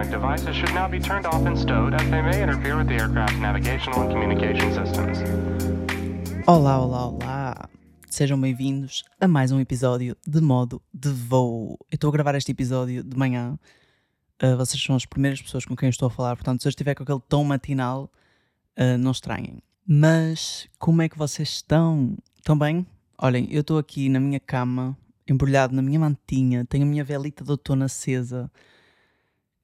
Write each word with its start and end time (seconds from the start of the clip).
electronic 0.00 0.10
devices 0.10 0.56
should 0.56 0.74
now 0.74 0.88
be 0.88 0.98
turned 0.98 1.26
off 1.26 1.46
and 1.46 1.56
stowed 1.56 1.94
as 1.94 2.02
they 2.10 2.22
may 2.22 2.42
interfere 2.42 2.76
with 2.76 2.88
the 2.88 2.94
aircraft's 2.94 3.38
navigational 3.38 4.02
and 4.02 4.10
communication 4.10 4.72
systems. 4.72 5.18
Olá, 6.46 6.80
olá, 6.80 7.06
olá! 7.06 7.68
Sejam 8.08 8.40
bem-vindos 8.40 9.04
a 9.20 9.28
mais 9.28 9.52
um 9.52 9.60
episódio 9.60 10.16
de 10.26 10.40
modo 10.40 10.82
de 10.92 11.10
voo. 11.10 11.78
Eu 11.90 11.96
estou 11.96 12.08
a 12.08 12.12
gravar 12.12 12.34
este 12.34 12.50
episódio 12.52 13.04
de 13.04 13.16
manhã. 13.16 13.58
Uh, 14.42 14.56
vocês 14.56 14.82
são 14.82 14.96
as 14.96 15.04
primeiras 15.04 15.40
pessoas 15.42 15.66
com 15.66 15.76
quem 15.76 15.88
eu 15.88 15.90
estou 15.90 16.08
a 16.08 16.10
falar, 16.10 16.34
portanto, 16.34 16.62
se 16.62 16.68
eu 16.68 16.70
estiver 16.70 16.94
com 16.94 17.02
aquele 17.02 17.20
tom 17.28 17.44
matinal, 17.44 18.10
uh, 18.78 18.96
não 18.98 19.10
estranhem. 19.10 19.62
Mas 19.86 20.66
como 20.78 21.02
é 21.02 21.08
que 21.08 21.18
vocês 21.18 21.48
estão? 21.50 22.16
Estão 22.36 22.58
bem? 22.58 22.86
Olhem, 23.18 23.46
eu 23.50 23.60
estou 23.60 23.76
aqui 23.76 24.08
na 24.08 24.18
minha 24.18 24.40
cama, 24.40 24.96
embrulhado 25.28 25.74
na 25.74 25.82
minha 25.82 26.00
mantinha, 26.00 26.64
tenho 26.64 26.84
a 26.84 26.88
minha 26.88 27.04
velita 27.04 27.44
de 27.44 27.50
outono 27.50 27.84
acesa. 27.84 28.50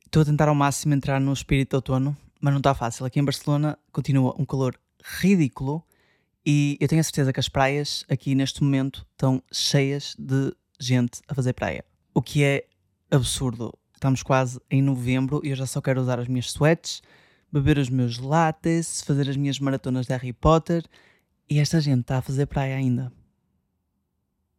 Estou 0.06 0.22
a 0.22 0.24
tentar 0.24 0.48
ao 0.48 0.54
máximo 0.54 0.94
entrar 0.94 1.20
no 1.20 1.32
espírito 1.32 1.70
de 1.70 1.76
outono, 1.76 2.16
mas 2.40 2.52
não 2.52 2.58
está 2.58 2.74
fácil. 2.74 3.04
Aqui 3.04 3.20
em 3.20 3.24
Barcelona 3.24 3.78
continua 3.92 4.34
um 4.38 4.44
calor 4.44 4.78
ridículo 5.02 5.84
e 6.44 6.78
eu 6.80 6.88
tenho 6.88 7.00
a 7.00 7.04
certeza 7.04 7.32
que 7.32 7.40
as 7.40 7.48
praias 7.48 8.04
aqui 8.08 8.34
neste 8.34 8.62
momento 8.62 9.06
estão 9.12 9.42
cheias 9.52 10.14
de 10.18 10.54
gente 10.78 11.20
a 11.28 11.34
fazer 11.34 11.52
praia. 11.52 11.84
O 12.14 12.22
que 12.22 12.44
é 12.44 12.66
absurdo. 13.10 13.72
Estamos 13.94 14.22
quase 14.22 14.60
em 14.70 14.80
novembro 14.80 15.40
e 15.42 15.50
eu 15.50 15.56
já 15.56 15.66
só 15.66 15.80
quero 15.80 16.00
usar 16.00 16.20
as 16.20 16.28
minhas 16.28 16.46
sweats, 16.46 17.02
beber 17.52 17.78
os 17.78 17.88
meus 17.88 18.18
lattes, 18.18 19.02
fazer 19.02 19.28
as 19.28 19.36
minhas 19.36 19.58
maratonas 19.58 20.06
de 20.06 20.12
Harry 20.12 20.32
Potter 20.32 20.84
e 21.48 21.58
esta 21.58 21.80
gente 21.80 22.02
está 22.02 22.18
a 22.18 22.22
fazer 22.22 22.46
praia 22.46 22.76
ainda. 22.76 23.12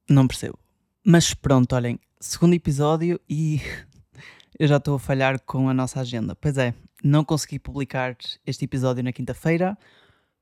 Não 0.09 0.28
percebo. 0.28 0.59
Mas 1.06 1.34
pronto, 1.34 1.73
olhem, 1.73 2.00
segundo 2.20 2.54
episódio 2.54 3.20
e 3.30 3.62
eu 4.60 4.68
já 4.68 4.78
estou 4.78 4.96
a 4.96 5.00
falhar 5.00 5.40
com 5.42 5.70
a 5.70 5.74
nossa 5.74 6.00
agenda. 6.02 6.36
Pois 6.36 6.58
é, 6.58 6.74
não 7.04 7.24
consegui 7.24 7.60
publicar 7.60 8.16
este 8.46 8.66
episódio 8.66 9.04
na 9.04 9.12
quinta-feira, 9.12 9.78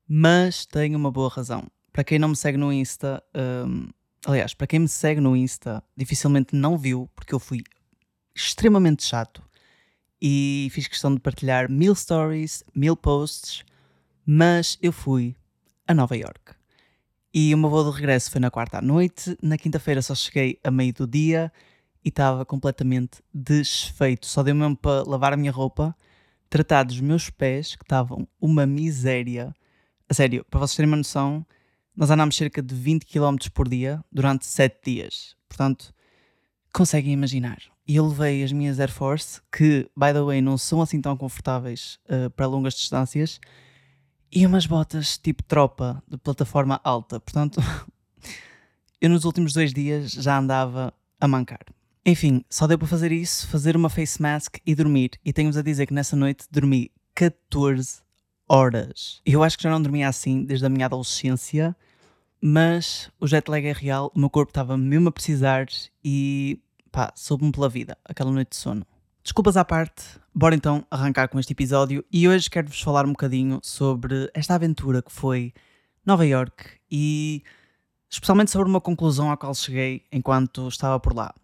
mas 0.08 0.64
tenho 0.64 0.98
uma 0.98 1.10
boa 1.10 1.28
razão. 1.28 1.66
Para 1.92 2.04
quem 2.04 2.18
não 2.18 2.28
me 2.28 2.36
segue 2.36 2.58
no 2.58 2.72
Insta, 2.72 3.22
hum, 3.66 3.88
aliás, 4.26 4.54
para 4.54 4.66
quem 4.66 4.80
me 4.80 4.88
segue 4.88 5.20
no 5.20 5.36
Insta, 5.36 5.82
dificilmente 5.96 6.54
não 6.54 6.78
viu, 6.78 7.10
porque 7.14 7.34
eu 7.34 7.38
fui 7.38 7.62
extremamente 8.34 9.04
chato 9.04 9.42
e 10.20 10.68
fiz 10.72 10.88
questão 10.88 11.14
de 11.14 11.20
partilhar 11.20 11.70
mil 11.70 11.94
stories, 11.94 12.64
mil 12.74 12.96
posts, 12.96 13.64
mas 14.24 14.78
eu 14.80 14.92
fui 14.92 15.36
a 15.86 15.94
Nova 15.94 16.16
York. 16.16 16.54
E 17.32 17.54
o 17.54 17.58
meu 17.58 17.68
voo 17.68 17.90
de 17.90 17.96
regresso 17.96 18.30
foi 18.30 18.40
na 18.40 18.50
quarta 18.50 18.78
à 18.78 18.82
noite. 18.82 19.36
Na 19.42 19.58
quinta-feira 19.58 20.00
só 20.00 20.14
cheguei 20.14 20.58
a 20.64 20.70
meio 20.70 20.94
do 20.94 21.06
dia 21.06 21.52
e 22.06 22.08
estava 22.08 22.46
completamente 22.46 23.20
desfeito. 23.34 24.28
Só 24.28 24.40
deu 24.40 24.54
mesmo 24.54 24.76
para 24.76 25.02
lavar 25.02 25.32
a 25.32 25.36
minha 25.36 25.50
roupa, 25.50 25.92
tratar 26.48 26.84
dos 26.84 27.00
meus 27.00 27.28
pés, 27.28 27.74
que 27.74 27.82
estavam 27.82 28.28
uma 28.40 28.64
miséria. 28.64 29.52
A 30.08 30.14
sério, 30.14 30.46
para 30.48 30.60
vocês 30.60 30.76
terem 30.76 30.88
uma 30.88 30.98
noção, 30.98 31.44
nós 31.96 32.08
andámos 32.08 32.36
cerca 32.36 32.62
de 32.62 32.72
20 32.76 33.04
km 33.06 33.36
por 33.52 33.68
dia 33.68 34.04
durante 34.12 34.46
7 34.46 34.78
dias. 34.84 35.36
Portanto, 35.48 35.92
conseguem 36.72 37.12
imaginar. 37.12 37.58
E 37.88 37.96
eu 37.96 38.06
levei 38.06 38.44
as 38.44 38.52
minhas 38.52 38.78
Air 38.78 38.92
Force, 38.92 39.40
que, 39.50 39.90
by 39.96 40.12
the 40.12 40.22
way, 40.22 40.40
não 40.40 40.56
são 40.56 40.80
assim 40.80 41.00
tão 41.00 41.16
confortáveis 41.16 41.98
uh, 42.08 42.30
para 42.30 42.46
longas 42.46 42.74
distâncias 42.74 43.40
e 44.30 44.46
umas 44.46 44.64
botas 44.64 45.18
tipo 45.18 45.42
tropa 45.42 46.00
de 46.06 46.16
plataforma 46.18 46.80
alta. 46.84 47.18
Portanto, 47.18 47.60
eu 49.00 49.10
nos 49.10 49.24
últimos 49.24 49.52
dois 49.52 49.72
dias 49.72 50.12
já 50.12 50.38
andava 50.38 50.94
a 51.20 51.26
mancar. 51.26 51.75
Enfim, 52.08 52.44
só 52.48 52.68
deu 52.68 52.78
para 52.78 52.86
fazer 52.86 53.10
isso, 53.10 53.48
fazer 53.48 53.76
uma 53.76 53.90
face 53.90 54.22
mask 54.22 54.58
e 54.64 54.76
dormir. 54.76 55.18
E 55.24 55.32
tenho-vos 55.32 55.56
a 55.56 55.62
dizer 55.62 55.86
que 55.86 55.92
nessa 55.92 56.14
noite 56.14 56.46
dormi 56.48 56.92
14 57.16 58.00
horas. 58.48 59.20
Eu 59.26 59.42
acho 59.42 59.56
que 59.56 59.64
já 59.64 59.70
não 59.70 59.82
dormia 59.82 60.06
assim 60.08 60.44
desde 60.44 60.64
a 60.64 60.68
minha 60.68 60.86
adolescência, 60.86 61.74
mas 62.40 63.10
o 63.18 63.26
jet 63.26 63.50
lag 63.50 63.66
é 63.66 63.72
real, 63.72 64.12
o 64.14 64.20
meu 64.20 64.30
corpo 64.30 64.50
estava 64.50 64.76
mesmo 64.76 65.08
a 65.08 65.12
precisar 65.12 65.66
e 66.04 66.62
pá, 66.92 67.12
soube-me 67.16 67.50
pela 67.50 67.68
vida 67.68 67.98
aquela 68.04 68.30
noite 68.30 68.50
de 68.50 68.56
sono. 68.56 68.86
Desculpas 69.24 69.56
à 69.56 69.64
parte, 69.64 70.04
bora 70.32 70.54
então 70.54 70.86
arrancar 70.88 71.26
com 71.26 71.40
este 71.40 71.54
episódio 71.54 72.04
e 72.12 72.28
hoje 72.28 72.48
quero-vos 72.48 72.80
falar 72.80 73.04
um 73.04 73.10
bocadinho 73.10 73.58
sobre 73.64 74.30
esta 74.32 74.54
aventura 74.54 75.02
que 75.02 75.10
foi 75.10 75.52
Nova 76.04 76.24
York 76.24 76.66
e 76.88 77.42
especialmente 78.08 78.52
sobre 78.52 78.68
uma 78.68 78.80
conclusão 78.80 79.28
à 79.28 79.36
qual 79.36 79.52
cheguei 79.56 80.04
enquanto 80.12 80.68
estava 80.68 81.00
por 81.00 81.12
lá. 81.12 81.34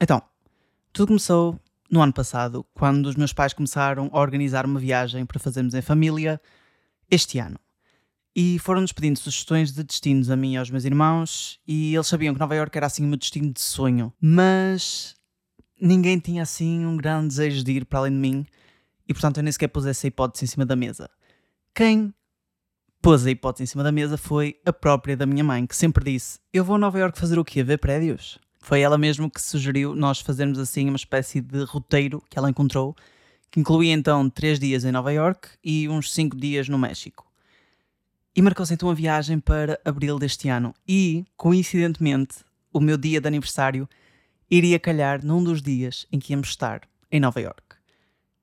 Então, 0.00 0.22
tudo 0.92 1.08
começou 1.08 1.60
no 1.90 2.00
ano 2.00 2.12
passado, 2.12 2.64
quando 2.72 3.06
os 3.06 3.16
meus 3.16 3.32
pais 3.32 3.52
começaram 3.52 4.08
a 4.12 4.20
organizar 4.20 4.64
uma 4.64 4.78
viagem 4.78 5.26
para 5.26 5.40
fazermos 5.40 5.74
em 5.74 5.82
família 5.82 6.40
este 7.10 7.38
ano. 7.38 7.58
E 8.34 8.58
foram-nos 8.60 8.92
pedindo 8.92 9.18
sugestões 9.18 9.72
de 9.72 9.82
destinos 9.82 10.30
a 10.30 10.36
mim 10.36 10.54
e 10.54 10.56
aos 10.56 10.70
meus 10.70 10.84
irmãos, 10.84 11.58
e 11.66 11.94
eles 11.94 12.06
sabiam 12.06 12.32
que 12.32 12.40
Nova 12.40 12.54
York 12.54 12.76
era 12.76 12.86
assim 12.86 13.04
o 13.04 13.08
meu 13.08 13.18
destino 13.18 13.52
de 13.52 13.60
sonho. 13.60 14.12
Mas 14.20 15.16
ninguém 15.80 16.18
tinha 16.18 16.44
assim 16.44 16.86
um 16.86 16.96
grande 16.96 17.28
desejo 17.28 17.64
de 17.64 17.72
ir 17.72 17.84
para 17.84 18.00
além 18.00 18.12
de 18.12 18.18
mim 18.18 18.46
e 19.10 19.12
portanto 19.12 19.38
eu 19.38 19.42
nem 19.42 19.50
sequer 19.50 19.66
pus 19.66 19.86
essa 19.86 20.06
hipótese 20.06 20.44
em 20.44 20.48
cima 20.48 20.64
da 20.64 20.76
mesa. 20.76 21.10
Quem 21.74 22.14
pôs 23.02 23.26
a 23.26 23.30
hipótese 23.30 23.64
em 23.64 23.66
cima 23.66 23.82
da 23.82 23.90
mesa 23.90 24.16
foi 24.16 24.60
a 24.64 24.72
própria 24.72 25.16
da 25.16 25.26
minha 25.26 25.42
mãe, 25.42 25.66
que 25.66 25.74
sempre 25.74 26.12
disse: 26.12 26.38
Eu 26.52 26.64
vou 26.64 26.76
a 26.76 26.78
Nova 26.78 26.96
York 26.96 27.18
fazer 27.18 27.36
o 27.36 27.44
quê? 27.44 27.64
Ver 27.64 27.78
prédios? 27.78 28.38
Foi 28.60 28.80
ela 28.80 28.98
mesmo 28.98 29.30
que 29.30 29.40
sugeriu 29.40 29.94
nós 29.94 30.20
fazermos 30.20 30.58
assim 30.58 30.88
uma 30.88 30.96
espécie 30.96 31.40
de 31.40 31.64
roteiro 31.64 32.22
que 32.28 32.38
ela 32.38 32.50
encontrou, 32.50 32.94
que 33.50 33.58
incluía 33.58 33.92
então 33.92 34.28
três 34.28 34.58
dias 34.60 34.84
em 34.84 34.92
Nova 34.92 35.12
York 35.12 35.48
e 35.64 35.88
uns 35.88 36.12
cinco 36.12 36.36
dias 36.36 36.68
no 36.68 36.78
México. 36.78 37.26
E 38.36 38.42
marcou-se 38.42 38.72
então 38.72 38.88
a 38.88 38.94
viagem 38.94 39.40
para 39.40 39.80
abril 39.84 40.18
deste 40.18 40.48
ano. 40.48 40.74
E, 40.86 41.24
coincidentemente, 41.36 42.36
o 42.72 42.80
meu 42.80 42.96
dia 42.96 43.20
de 43.20 43.26
aniversário 43.26 43.88
iria 44.48 44.78
calhar 44.78 45.24
num 45.24 45.42
dos 45.42 45.60
dias 45.60 46.06
em 46.12 46.18
que 46.18 46.32
íamos 46.32 46.48
estar 46.48 46.82
em 47.10 47.18
Nova 47.18 47.40
York. 47.40 47.62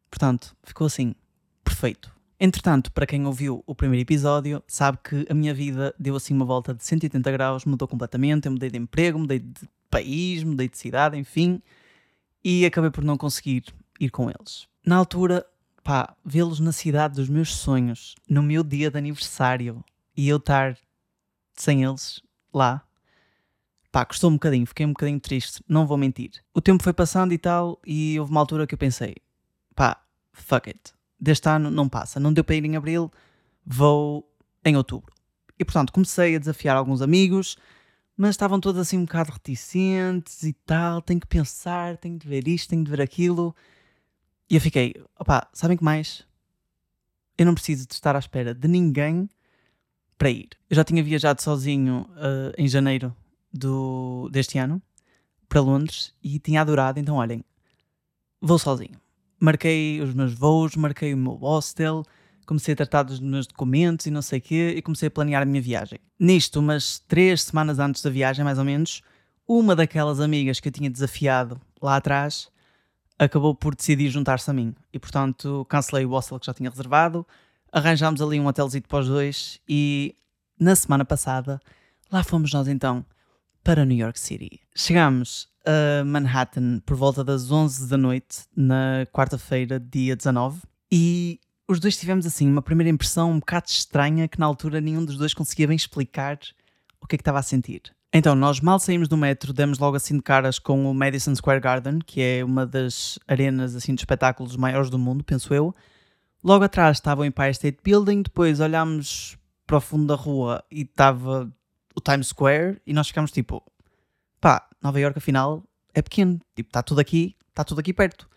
Portanto, 0.10 0.56
ficou 0.64 0.88
assim, 0.88 1.16
perfeito. 1.64 2.12
Entretanto, 2.40 2.92
para 2.92 3.06
quem 3.06 3.26
ouviu 3.26 3.64
o 3.66 3.74
primeiro 3.74 4.04
episódio, 4.04 4.62
sabe 4.68 5.00
que 5.04 5.26
a 5.30 5.34
minha 5.34 5.54
vida 5.54 5.94
deu 5.98 6.16
assim 6.16 6.34
uma 6.34 6.46
volta 6.46 6.74
de 6.74 6.84
180 6.84 7.32
graus, 7.32 7.66
mudou 7.66 7.88
completamente. 7.88 8.46
Eu 8.46 8.52
mudei 8.52 8.70
de 8.70 8.78
emprego, 8.78 9.18
mudei 9.18 9.40
de 9.40 9.68
país, 9.90 10.44
mudei 10.44 10.70
de 10.70 10.78
cidade, 10.78 11.18
enfim, 11.18 11.62
e 12.44 12.66
acabei 12.66 12.92
por 12.92 13.04
não 13.04 13.18
conseguir 13.18 13.64
ir 14.00 14.10
com 14.10 14.30
eles. 14.30 14.68
Na 14.86 14.96
altura, 14.96 15.46
pá, 15.84 16.16
vê-los 16.24 16.60
na 16.60 16.72
cidade 16.72 17.16
dos 17.16 17.30
meus 17.30 17.56
sonhos, 17.56 18.16
no 18.30 18.44
meu 18.44 18.64
dia 18.64 18.92
de 18.92 18.98
aniversário, 18.98 19.84
e 20.16 20.28
eu 20.28 20.38
estar 20.38 20.78
sem 21.54 21.84
eles 21.84 22.22
lá, 22.54 22.84
pá, 23.92 24.06
custou 24.06 24.30
um 24.30 24.34
bocadinho, 24.34 24.66
fiquei 24.66 24.86
um 24.86 24.94
bocadinho 24.94 25.20
triste, 25.20 25.64
não 25.68 25.88
vou 25.88 25.98
mentir. 25.98 26.32
O 26.54 26.62
tempo 26.62 26.84
foi 26.84 26.94
passando 26.94 27.34
e 27.34 27.38
tal, 27.38 27.82
e 27.86 28.20
houve 28.20 28.32
uma 28.32 28.40
altura 28.40 28.68
que 28.68 28.76
eu 28.76 28.80
pensei, 28.80 29.16
pá, 29.76 30.02
fuck 30.34 30.70
it, 30.70 30.94
deste 31.20 31.50
ano 31.50 31.72
não 31.72 31.90
passa, 31.90 32.20
não 32.20 32.32
deu 32.32 32.44
para 32.44 32.56
ir 32.56 32.66
em 32.66 32.76
abril, 32.76 33.12
vou 33.66 34.30
em 34.64 34.76
outubro. 34.76 35.14
E 35.60 35.66
portanto 35.66 35.92
comecei 35.92 36.36
a 36.36 36.40
desafiar 36.40 36.78
alguns 36.78 37.02
amigos, 37.02 37.58
mas 38.18 38.32
estavam 38.32 38.60
todos 38.60 38.82
assim 38.82 38.98
um 38.98 39.06
bocado 39.06 39.32
reticentes 39.32 40.42
e 40.42 40.52
tal, 40.52 41.02
tenho 41.04 41.20
que 41.20 41.28
pensar, 41.28 41.98
tenho 41.98 42.18
de 42.18 42.28
ver 42.28 42.48
isto, 42.48 42.70
tenho 42.70 42.84
de 42.84 42.90
ver 42.90 43.00
aquilo. 43.00 43.56
E 44.50 44.56
eu 44.56 44.62
fiquei, 44.62 44.96
opá, 45.20 45.48
sabem 45.54 45.78
que 45.78 45.84
mais? 45.84 46.26
Eu 47.38 47.46
não 47.46 47.54
preciso 47.54 47.88
de 47.88 47.94
estar 47.94 48.16
à 48.16 48.20
espera 48.20 48.56
de 48.56 48.68
ninguém 48.68 49.30
para 50.18 50.32
ir. 50.32 50.50
Eu 50.68 50.76
já 50.76 50.84
tinha 50.84 51.04
viajado 51.04 51.42
sozinho 51.44 52.10
uh, 52.14 52.54
em 52.58 52.68
janeiro 52.68 53.16
do, 53.54 54.28
deste 54.32 54.58
ano 54.58 54.82
para 55.48 55.62
Londres 55.62 56.14
e 56.24 56.40
tinha 56.40 56.62
adorado, 56.62 57.00
então 57.00 57.18
olhem, 57.18 57.46
vou 58.42 58.58
sozinho. 58.58 59.00
Marquei 59.40 60.02
os 60.02 60.14
meus 60.16 60.34
voos, 60.34 60.76
marquei 60.76 61.14
o 61.14 61.18
meu 61.18 61.34
hostel, 61.34 62.04
comecei 62.48 62.74
a 62.74 62.78
tratar 62.78 63.04
dos 63.04 63.20
meus 63.20 63.46
documentos 63.46 64.06
e 64.06 64.12
não 64.12 64.22
sei 64.22 64.40
o 64.40 64.42
quê, 64.42 64.74
e 64.76 64.82
comecei 64.82 65.10
a 65.10 65.12
planear 65.12 65.44
a 65.44 65.46
minha 65.46 65.62
viagem. 65.62 66.00
Nisto, 66.18 66.60
umas 66.60 66.98
três 66.98 67.44
semanas 67.44 67.78
antes 67.78 68.02
da 68.02 68.10
viagem, 68.10 68.44
mais 68.44 68.58
ou 68.58 68.66
menos, 68.66 69.04
uma 69.48 69.76
daquelas 69.76 70.20
amigas 70.20 70.60
que 70.60 70.70
eu 70.70 70.72
tinha 70.72 70.90
desafiado 70.90 71.62
lá 71.82 71.98
atrás 71.98 72.50
acabou 73.20 73.54
por 73.54 73.76
decidir 73.76 74.10
juntar-se 74.10 74.50
a 74.50 74.54
mim. 74.54 74.74
E 74.94 75.00
portanto 75.00 75.66
cancelei 75.70 76.06
o 76.06 76.10
hostel 76.10 76.40
que 76.40 76.46
já 76.46 76.54
tinha 76.54 76.70
reservado, 76.70 77.26
arranjámos 77.72 78.22
ali 78.22 78.40
um 78.40 78.48
hotelzinho 78.48 78.84
para 78.88 79.00
os 79.00 79.08
dois 79.08 79.60
e 79.68 80.16
na 80.60 80.76
semana 80.76 81.04
passada 81.04 81.60
lá 82.12 82.24
fomos 82.24 82.52
nós 82.54 82.68
então 82.68 83.06
para 83.64 83.86
New 83.86 83.98
York 83.98 84.20
City. 84.20 84.62
Chegámos 84.76 85.50
a 85.66 86.04
Manhattan 86.06 86.80
por 86.86 86.96
volta 86.96 87.24
das 87.24 87.52
11 87.52 87.90
da 87.90 87.98
noite, 87.98 88.46
na 88.56 89.06
quarta-feira, 89.12 89.80
dia 89.80 90.16
19, 90.16 90.62
e 90.90 91.40
os 91.68 91.80
dois 91.80 91.98
tivemos 91.98 92.26
assim 92.26 92.50
uma 92.50 92.62
primeira 92.62 92.90
impressão 92.90 93.32
um 93.32 93.40
bocado 93.40 93.68
estranha 93.68 94.28
que 94.28 94.40
na 94.40 94.46
altura 94.46 94.80
nenhum 94.80 95.04
dos 95.04 95.18
dois 95.18 95.34
conseguia 95.34 95.68
bem 95.68 95.76
explicar 95.76 96.40
o 97.02 97.06
que 97.06 97.16
é 97.16 97.18
que 97.18 97.22
estava 97.22 97.40
a 97.40 97.44
sentir. 97.44 97.82
Então, 98.14 98.34
nós 98.36 98.62
mal 98.62 98.80
saímos 98.80 99.10
do 99.10 99.18
metro, 99.18 99.52
demos 99.52 99.78
logo 99.80 99.98
assim 99.98 100.16
de 100.16 100.24
caras 100.24 100.58
com 100.58 100.90
o 100.90 100.94
Madison 100.94 101.36
Square 101.36 101.60
Garden, 101.60 102.00
que 102.00 102.22
é 102.22 102.44
uma 102.44 102.66
das 102.66 103.20
arenas 103.28 103.76
assim 103.76 103.94
de 103.94 104.02
espetáculos 104.02 104.56
maiores 104.56 104.90
do 104.90 104.98
mundo, 104.98 105.24
penso 105.24 105.54
eu. 105.54 105.76
Logo 106.42 106.64
atrás 106.64 106.98
estava 106.98 107.22
o 107.22 107.26
Empire 107.26 107.52
State 107.52 107.80
Building, 107.84 108.22
depois 108.24 108.62
olhámos 108.62 109.38
para 109.66 109.78
o 109.78 109.82
fundo 109.82 110.08
da 110.08 110.16
rua 110.16 110.64
e 110.72 110.84
estava 110.84 111.52
o 111.94 112.00
Times 112.00 112.28
Square 112.28 112.82
e 112.88 112.94
nós 112.94 113.10
ficámos 113.10 113.32
tipo, 113.32 113.62
pá, 114.40 114.68
Nova 114.82 115.00
York 115.00 115.18
afinal 115.18 115.64
é 115.94 116.02
pequeno, 116.02 116.40
tipo, 116.56 116.70
está 116.70 116.82
tudo 116.82 117.00
aqui, 117.02 117.36
está 117.50 117.64
tudo 117.66 117.80
aqui 117.80 117.92
perto. 117.94 118.30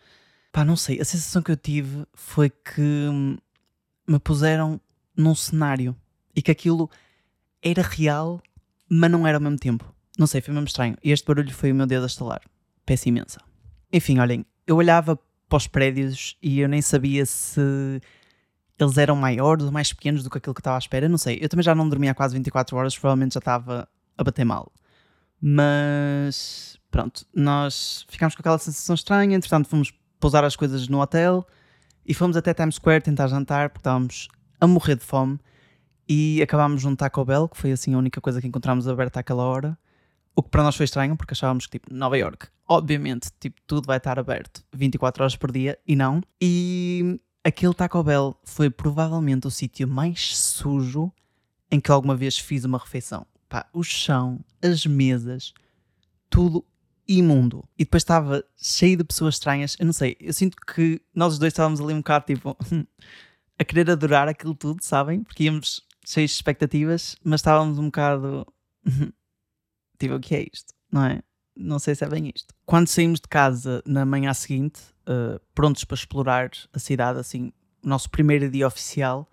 Pá, 0.52 0.64
não 0.64 0.76
sei, 0.76 1.00
a 1.00 1.04
sensação 1.04 1.42
que 1.42 1.52
eu 1.52 1.56
tive 1.56 2.04
foi 2.12 2.50
que 2.50 3.08
me 4.06 4.18
puseram 4.18 4.80
num 5.16 5.34
cenário 5.34 5.96
e 6.34 6.42
que 6.42 6.50
aquilo 6.50 6.90
era 7.62 7.82
real, 7.82 8.40
mas 8.88 9.10
não 9.10 9.26
era 9.26 9.38
ao 9.38 9.42
mesmo 9.42 9.58
tempo. 9.58 9.94
Não 10.18 10.26
sei, 10.26 10.40
foi 10.40 10.52
mesmo 10.52 10.66
estranho. 10.66 10.96
E 11.02 11.12
este 11.12 11.26
barulho 11.26 11.52
foi 11.52 11.70
o 11.70 11.74
meu 11.74 11.86
dedo 11.86 12.02
a 12.02 12.06
estalar. 12.06 12.40
Peço 12.84 13.08
imensa. 13.08 13.40
Enfim, 13.92 14.18
olhem, 14.18 14.44
eu 14.66 14.76
olhava 14.76 15.18
para 15.48 15.56
os 15.56 15.66
prédios 15.66 16.36
e 16.42 16.60
eu 16.60 16.68
nem 16.68 16.82
sabia 16.82 17.24
se 17.26 18.00
eles 18.78 18.98
eram 18.98 19.16
maiores 19.16 19.64
ou 19.64 19.72
mais 19.72 19.92
pequenos 19.92 20.22
do 20.22 20.30
que 20.30 20.38
aquilo 20.38 20.54
que 20.54 20.60
estava 20.60 20.76
à 20.76 20.78
espera. 20.78 21.08
Não 21.08 21.18
sei, 21.18 21.38
eu 21.40 21.48
também 21.48 21.62
já 21.62 21.74
não 21.74 21.88
dormia 21.88 22.12
há 22.12 22.14
quase 22.14 22.34
24 22.34 22.76
horas, 22.76 22.98
provavelmente 22.98 23.34
já 23.34 23.38
estava 23.38 23.88
a 24.16 24.24
bater 24.24 24.44
mal. 24.44 24.72
Mas 25.40 26.78
pronto, 26.90 27.24
nós 27.34 28.04
ficámos 28.08 28.34
com 28.34 28.42
aquela 28.42 28.58
sensação 28.58 28.94
estranha. 28.94 29.36
Entretanto, 29.36 29.68
fomos 29.68 29.92
pousar 30.20 30.44
as 30.44 30.54
coisas 30.54 30.86
no 30.86 31.00
hotel 31.00 31.46
e 32.06 32.14
fomos 32.14 32.36
até 32.36 32.54
Times 32.54 32.76
Square 32.76 33.02
tentar 33.02 33.26
jantar 33.26 33.70
porque 33.70 33.80
estávamos 33.80 34.28
a 34.60 34.66
morrer 34.66 34.96
de 34.96 35.04
fome 35.04 35.40
e 36.08 36.42
acabámos 36.42 36.84
num 36.84 36.94
Taco 36.94 37.24
Bell, 37.24 37.48
que 37.48 37.56
foi 37.56 37.72
assim 37.72 37.94
a 37.94 37.98
única 37.98 38.20
coisa 38.20 38.40
que 38.40 38.46
encontramos 38.46 38.86
aberta 38.88 39.20
àquela 39.20 39.44
hora. 39.44 39.78
O 40.34 40.42
que 40.42 40.50
para 40.50 40.62
nós 40.62 40.76
foi 40.76 40.84
estranho, 40.84 41.16
porque 41.16 41.34
achávamos 41.34 41.66
que, 41.66 41.78
tipo, 41.78 41.92
Nova 41.94 42.18
York, 42.18 42.48
obviamente, 42.68 43.30
tipo, 43.38 43.60
tudo 43.66 43.86
vai 43.86 43.98
estar 43.98 44.18
aberto 44.18 44.64
24 44.72 45.22
horas 45.22 45.36
por 45.36 45.52
dia, 45.52 45.78
e 45.86 45.94
não. 45.94 46.20
E 46.40 47.20
aquele 47.44 47.74
Taco 47.74 48.02
Bell 48.02 48.36
foi 48.44 48.70
provavelmente 48.70 49.46
o 49.46 49.50
sítio 49.50 49.86
mais 49.86 50.36
sujo 50.36 51.12
em 51.70 51.78
que 51.78 51.90
alguma 51.90 52.16
vez 52.16 52.38
fiz 52.38 52.64
uma 52.64 52.78
refeição. 52.78 53.26
Pá, 53.48 53.66
o 53.72 53.82
chão, 53.82 54.40
as 54.62 54.84
mesas, 54.86 55.52
tudo 56.28 56.64
imundo. 57.18 57.68
E 57.78 57.84
depois 57.84 58.02
estava 58.02 58.44
cheio 58.56 58.96
de 58.96 59.04
pessoas 59.04 59.34
estranhas. 59.34 59.76
Eu 59.78 59.86
não 59.86 59.92
sei, 59.92 60.16
eu 60.20 60.32
sinto 60.32 60.56
que 60.56 61.00
nós 61.14 61.32
os 61.32 61.38
dois 61.38 61.52
estávamos 61.52 61.80
ali 61.80 61.92
um 61.92 61.98
bocado 61.98 62.26
tipo 62.26 62.56
a 63.58 63.64
querer 63.64 63.90
adorar 63.90 64.28
aquilo 64.28 64.54
tudo, 64.54 64.82
sabem? 64.82 65.22
Porque 65.22 65.44
íamos 65.44 65.86
cheios 66.06 66.30
de 66.30 66.36
expectativas, 66.36 67.16
mas 67.22 67.40
estávamos 67.40 67.78
um 67.78 67.86
bocado 67.86 68.46
tipo, 69.98 70.14
o 70.14 70.20
que 70.20 70.34
é 70.34 70.46
isto? 70.52 70.72
Não 70.90 71.04
é? 71.04 71.22
Não 71.56 71.78
sei 71.78 71.94
se 71.94 72.04
é 72.04 72.08
bem 72.08 72.30
isto. 72.34 72.54
Quando 72.64 72.88
saímos 72.88 73.20
de 73.20 73.28
casa 73.28 73.82
na 73.84 74.04
manhã 74.06 74.32
seguinte, 74.32 74.80
uh, 75.02 75.40
prontos 75.54 75.84
para 75.84 75.96
explorar 75.96 76.50
a 76.72 76.78
cidade, 76.78 77.18
assim, 77.18 77.52
o 77.82 77.88
nosso 77.88 78.08
primeiro 78.08 78.50
dia 78.50 78.66
oficial, 78.66 79.28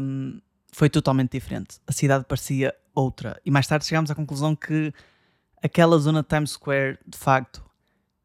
um, 0.00 0.40
foi 0.72 0.90
totalmente 0.90 1.32
diferente. 1.32 1.78
A 1.86 1.92
cidade 1.92 2.24
parecia 2.26 2.74
outra. 2.94 3.40
E 3.44 3.50
mais 3.50 3.66
tarde 3.66 3.86
chegámos 3.86 4.10
à 4.10 4.14
conclusão 4.14 4.54
que 4.54 4.92
aquela 5.62 5.98
zona 5.98 6.22
de 6.22 6.28
Times 6.28 6.50
Square, 6.50 6.98
de 7.06 7.18
facto, 7.18 7.64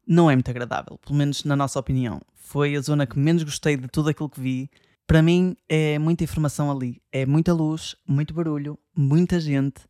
não 0.06 0.30
é 0.30 0.34
muito 0.34 0.50
agradável, 0.50 0.98
pelo 0.98 1.16
menos 1.16 1.44
na 1.44 1.56
nossa 1.56 1.78
opinião. 1.78 2.20
Foi 2.34 2.76
a 2.76 2.80
zona 2.80 3.06
que 3.06 3.18
menos 3.18 3.42
gostei 3.42 3.76
de 3.76 3.88
tudo 3.88 4.10
aquilo 4.10 4.28
que 4.28 4.40
vi. 4.40 4.70
Para 5.06 5.22
mim 5.22 5.56
é 5.68 5.98
muita 5.98 6.24
informação 6.24 6.70
ali, 6.70 7.00
é 7.10 7.26
muita 7.26 7.52
luz, 7.52 7.96
muito 8.06 8.34
barulho, 8.34 8.78
muita 8.94 9.40
gente. 9.40 9.82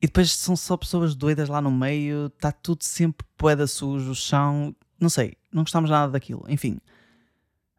E 0.00 0.06
depois 0.06 0.32
são 0.32 0.56
só 0.56 0.76
pessoas 0.76 1.14
doidas 1.14 1.48
lá 1.48 1.60
no 1.60 1.70
meio, 1.70 2.26
está 2.26 2.50
tudo 2.50 2.82
sempre 2.82 3.26
poeda 3.36 3.66
sujo, 3.66 4.14
chão, 4.14 4.74
não 4.98 5.10
sei, 5.10 5.34
não 5.52 5.62
gostamos 5.62 5.90
nada 5.90 6.12
daquilo. 6.12 6.44
Enfim. 6.48 6.78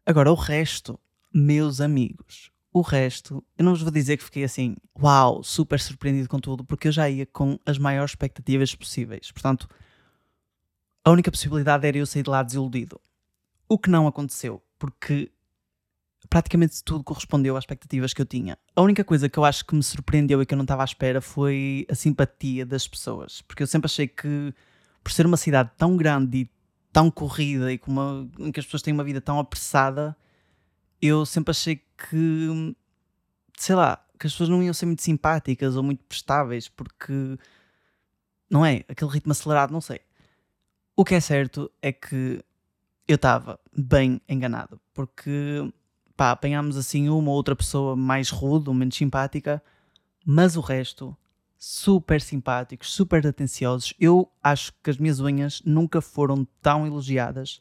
Agora, 0.06 0.30
o 0.30 0.34
resto, 0.34 0.98
meus 1.32 1.80
amigos, 1.80 2.51
o 2.72 2.80
resto, 2.80 3.44
eu 3.58 3.64
não 3.64 3.72
vos 3.72 3.82
vou 3.82 3.90
dizer 3.90 4.16
que 4.16 4.24
fiquei 4.24 4.44
assim, 4.44 4.74
uau, 4.98 5.42
super 5.42 5.78
surpreendido 5.78 6.28
com 6.28 6.38
tudo, 6.38 6.64
porque 6.64 6.88
eu 6.88 6.92
já 6.92 7.08
ia 7.08 7.26
com 7.26 7.58
as 7.66 7.76
maiores 7.76 8.12
expectativas 8.12 8.74
possíveis. 8.74 9.30
Portanto, 9.30 9.68
a 11.04 11.10
única 11.10 11.30
possibilidade 11.30 11.86
era 11.86 11.98
eu 11.98 12.06
sair 12.06 12.22
de 12.22 12.30
lá 12.30 12.42
desiludido. 12.42 13.00
O 13.68 13.78
que 13.78 13.90
não 13.90 14.06
aconteceu, 14.06 14.62
porque 14.78 15.30
praticamente 16.30 16.82
tudo 16.82 17.04
correspondeu 17.04 17.56
às 17.56 17.62
expectativas 17.64 18.14
que 18.14 18.22
eu 18.22 18.26
tinha. 18.26 18.56
A 18.74 18.80
única 18.80 19.04
coisa 19.04 19.28
que 19.28 19.38
eu 19.38 19.44
acho 19.44 19.66
que 19.66 19.74
me 19.74 19.82
surpreendeu 19.82 20.40
e 20.40 20.46
que 20.46 20.54
eu 20.54 20.56
não 20.56 20.64
estava 20.64 20.82
à 20.82 20.84
espera 20.84 21.20
foi 21.20 21.86
a 21.90 21.94
simpatia 21.94 22.64
das 22.64 22.88
pessoas, 22.88 23.42
porque 23.42 23.62
eu 23.62 23.66
sempre 23.66 23.86
achei 23.86 24.08
que, 24.08 24.54
por 25.04 25.12
ser 25.12 25.26
uma 25.26 25.36
cidade 25.36 25.70
tão 25.76 25.94
grande 25.96 26.38
e 26.38 26.50
tão 26.90 27.10
corrida 27.10 27.70
e 27.72 27.76
com 27.76 27.90
uma, 27.90 28.28
em 28.38 28.50
que 28.50 28.60
as 28.60 28.66
pessoas 28.66 28.82
têm 28.82 28.94
uma 28.94 29.04
vida 29.04 29.20
tão 29.20 29.38
apressada, 29.38 30.16
eu 31.00 31.26
sempre 31.26 31.50
achei 31.50 31.76
que, 31.76 31.84
sei 33.56 33.74
lá, 33.74 34.04
que 34.18 34.26
as 34.26 34.32
pessoas 34.32 34.48
não 34.48 34.62
iam 34.62 34.74
ser 34.74 34.86
muito 34.86 35.02
simpáticas 35.02 35.76
ou 35.76 35.82
muito 35.82 36.04
prestáveis, 36.04 36.68
porque 36.68 37.38
não 38.50 38.64
é? 38.64 38.84
Aquele 38.88 39.10
ritmo 39.10 39.32
acelerado, 39.32 39.72
não 39.72 39.80
sei. 39.80 40.00
O 40.96 41.04
que 41.04 41.14
é 41.14 41.20
certo 41.20 41.70
é 41.80 41.92
que 41.92 42.44
eu 43.08 43.16
estava 43.16 43.58
bem 43.76 44.20
enganado, 44.28 44.80
porque 44.92 45.72
pá, 46.16 46.30
apanhámos 46.30 46.76
assim 46.76 47.08
uma 47.08 47.30
ou 47.30 47.36
outra 47.36 47.56
pessoa 47.56 47.96
mais 47.96 48.30
rude 48.30 48.68
ou 48.68 48.74
menos 48.74 48.96
simpática, 48.96 49.62
mas 50.24 50.56
o 50.56 50.60
resto 50.60 51.16
super 51.58 52.20
simpáticos, 52.20 52.92
super 52.92 53.26
atenciosos. 53.26 53.94
Eu 53.98 54.30
acho 54.42 54.72
que 54.82 54.90
as 54.90 54.98
minhas 54.98 55.20
unhas 55.20 55.62
nunca 55.64 56.00
foram 56.00 56.46
tão 56.60 56.86
elogiadas 56.86 57.60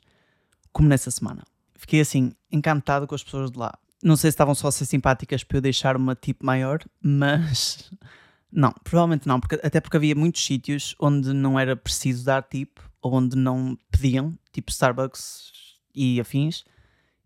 como 0.72 0.88
nessa 0.90 1.12
semana 1.12 1.44
fiquei 1.82 2.00
assim, 2.00 2.32
encantado 2.52 3.08
com 3.08 3.16
as 3.16 3.24
pessoas 3.24 3.50
de 3.50 3.58
lá. 3.58 3.74
Não 4.04 4.16
sei 4.16 4.32
se 4.32 4.36
estavam 4.36 4.56
só 4.56 4.68
a 4.68 4.72
ser 4.72 4.86
simpáticas 4.86 5.44
para 5.44 5.58
eu 5.58 5.62
deixar 5.62 5.96
uma 5.96 6.16
tipo 6.16 6.46
maior, 6.46 6.84
mas 7.02 7.92
não, 8.52 8.74
provavelmente 8.84 9.28
não, 9.28 9.40
porque, 9.40 9.60
até 9.64 9.80
porque 9.80 9.98
havia 9.98 10.16
muitos 10.16 10.44
sítios 10.44 10.96
onde 11.00 11.34
não 11.34 11.60
era 11.60 11.76
preciso 11.76 12.26
dar 12.26 12.44
tipo, 12.44 12.82
ou 13.02 13.14
onde 13.14 13.36
não 13.36 13.78
pediam, 13.92 14.38
tipo 14.52 14.72
Starbucks 14.72 15.52
e 15.94 16.20
afins, 16.20 16.64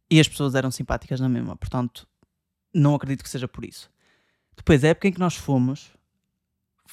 e 0.09 0.19
as 0.19 0.27
pessoas 0.27 0.55
eram 0.55 0.69
simpáticas 0.69 1.19
na 1.19 1.29
mesma, 1.29 1.55
portanto, 1.55 2.07
não 2.73 2.93
acredito 2.93 3.23
que 3.23 3.29
seja 3.29 3.47
por 3.47 3.65
isso. 3.65 3.89
Depois, 4.55 4.83
a 4.83 4.89
época 4.89 5.07
em 5.07 5.11
que 5.13 5.19
nós 5.19 5.35
fomos, 5.35 5.91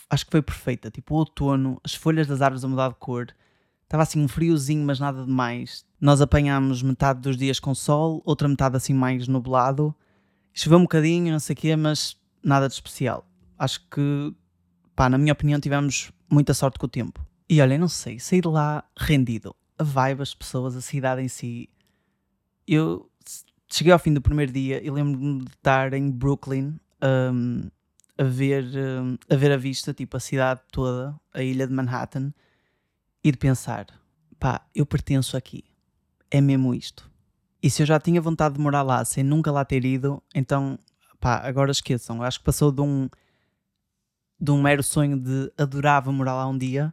acho 0.08 0.24
que 0.24 0.30
foi 0.30 0.42
perfeita, 0.42 0.90
tipo 0.90 1.14
o 1.14 1.18
outono, 1.18 1.80
as 1.84 1.94
folhas 1.94 2.26
das 2.26 2.40
árvores 2.40 2.64
a 2.64 2.68
mudar 2.68 2.88
de 2.88 2.94
cor, 2.96 3.34
estava 3.82 4.02
assim 4.02 4.20
um 4.20 4.28
friozinho, 4.28 4.84
mas 4.84 4.98
nada 4.98 5.24
demais. 5.24 5.84
Nós 6.02 6.20
apanhámos 6.20 6.82
metade 6.82 7.20
dos 7.20 7.36
dias 7.36 7.60
com 7.60 7.72
sol, 7.76 8.20
outra 8.24 8.48
metade 8.48 8.76
assim 8.76 8.92
mais 8.92 9.28
nublado. 9.28 9.94
Choveu 10.52 10.76
um 10.80 10.82
bocadinho, 10.82 11.30
não 11.30 11.38
sei 11.38 11.54
o 11.54 11.56
quê, 11.56 11.76
mas 11.76 12.16
nada 12.42 12.66
de 12.66 12.74
especial. 12.74 13.24
Acho 13.56 13.80
que, 13.88 14.34
pá, 14.96 15.08
na 15.08 15.16
minha 15.16 15.32
opinião, 15.32 15.60
tivemos 15.60 16.10
muita 16.28 16.54
sorte 16.54 16.76
com 16.76 16.86
o 16.86 16.88
tempo. 16.88 17.24
E 17.48 17.60
olha, 17.60 17.78
não 17.78 17.86
sei, 17.86 18.18
saí 18.18 18.40
de 18.40 18.48
lá 18.48 18.82
rendido. 18.98 19.54
A 19.78 19.84
vibe, 19.84 20.22
as 20.22 20.34
pessoas, 20.34 20.74
a 20.74 20.80
cidade 20.80 21.22
em 21.22 21.28
si. 21.28 21.70
Eu 22.66 23.08
cheguei 23.70 23.92
ao 23.92 23.98
fim 24.00 24.12
do 24.12 24.20
primeiro 24.20 24.50
dia 24.50 24.84
e 24.84 24.90
lembro-me 24.90 25.44
de 25.44 25.52
estar 25.52 25.94
em 25.94 26.10
Brooklyn 26.10 26.80
um, 27.00 27.70
a, 28.18 28.24
ver, 28.24 28.64
um, 28.64 29.16
a 29.30 29.36
ver 29.36 29.52
a 29.52 29.56
vista, 29.56 29.94
tipo 29.94 30.16
a 30.16 30.20
cidade 30.20 30.62
toda, 30.72 31.14
a 31.32 31.44
ilha 31.44 31.64
de 31.64 31.72
Manhattan, 31.72 32.34
e 33.22 33.30
de 33.30 33.38
pensar: 33.38 33.86
pá, 34.40 34.66
eu 34.74 34.84
pertenço 34.84 35.36
aqui 35.36 35.62
é 36.32 36.40
mesmo 36.40 36.74
isto. 36.74 37.08
E 37.62 37.70
se 37.70 37.82
eu 37.82 37.86
já 37.86 38.00
tinha 38.00 38.20
vontade 38.20 38.54
de 38.54 38.60
morar 38.60 38.82
lá 38.82 39.04
sem 39.04 39.22
nunca 39.22 39.52
lá 39.52 39.64
ter 39.64 39.84
ido, 39.84 40.20
então 40.34 40.78
pá, 41.20 41.36
agora 41.44 41.70
esqueçam. 41.70 42.16
Eu 42.16 42.22
acho 42.24 42.40
que 42.40 42.44
passou 42.44 42.72
de 42.72 42.80
um, 42.80 43.08
de 44.40 44.50
um 44.50 44.60
mero 44.60 44.82
sonho 44.82 45.16
de 45.16 45.52
adorava 45.56 46.10
morar 46.10 46.34
lá 46.34 46.48
um 46.48 46.56
dia 46.56 46.92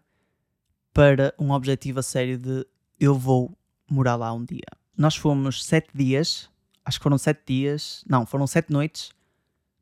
para 0.93 1.33
um 1.39 1.51
objetivo 1.51 1.99
a 1.99 2.03
sério 2.03 2.37
de 2.37 2.67
eu 2.99 3.15
vou 3.15 3.57
morar 3.89 4.17
lá 4.17 4.31
um 4.33 4.43
dia. 4.43 4.67
Nós 4.95 5.15
fomos 5.15 5.63
sete 5.63 5.89
dias, 5.95 6.49
acho 6.83 6.99
que 6.99 7.03
foram 7.03 7.17
sete 7.17 7.41
dias, 7.47 8.03
não, 8.07 8.25
foram 8.25 8.45
sete 8.45 8.71
noites, 8.71 9.11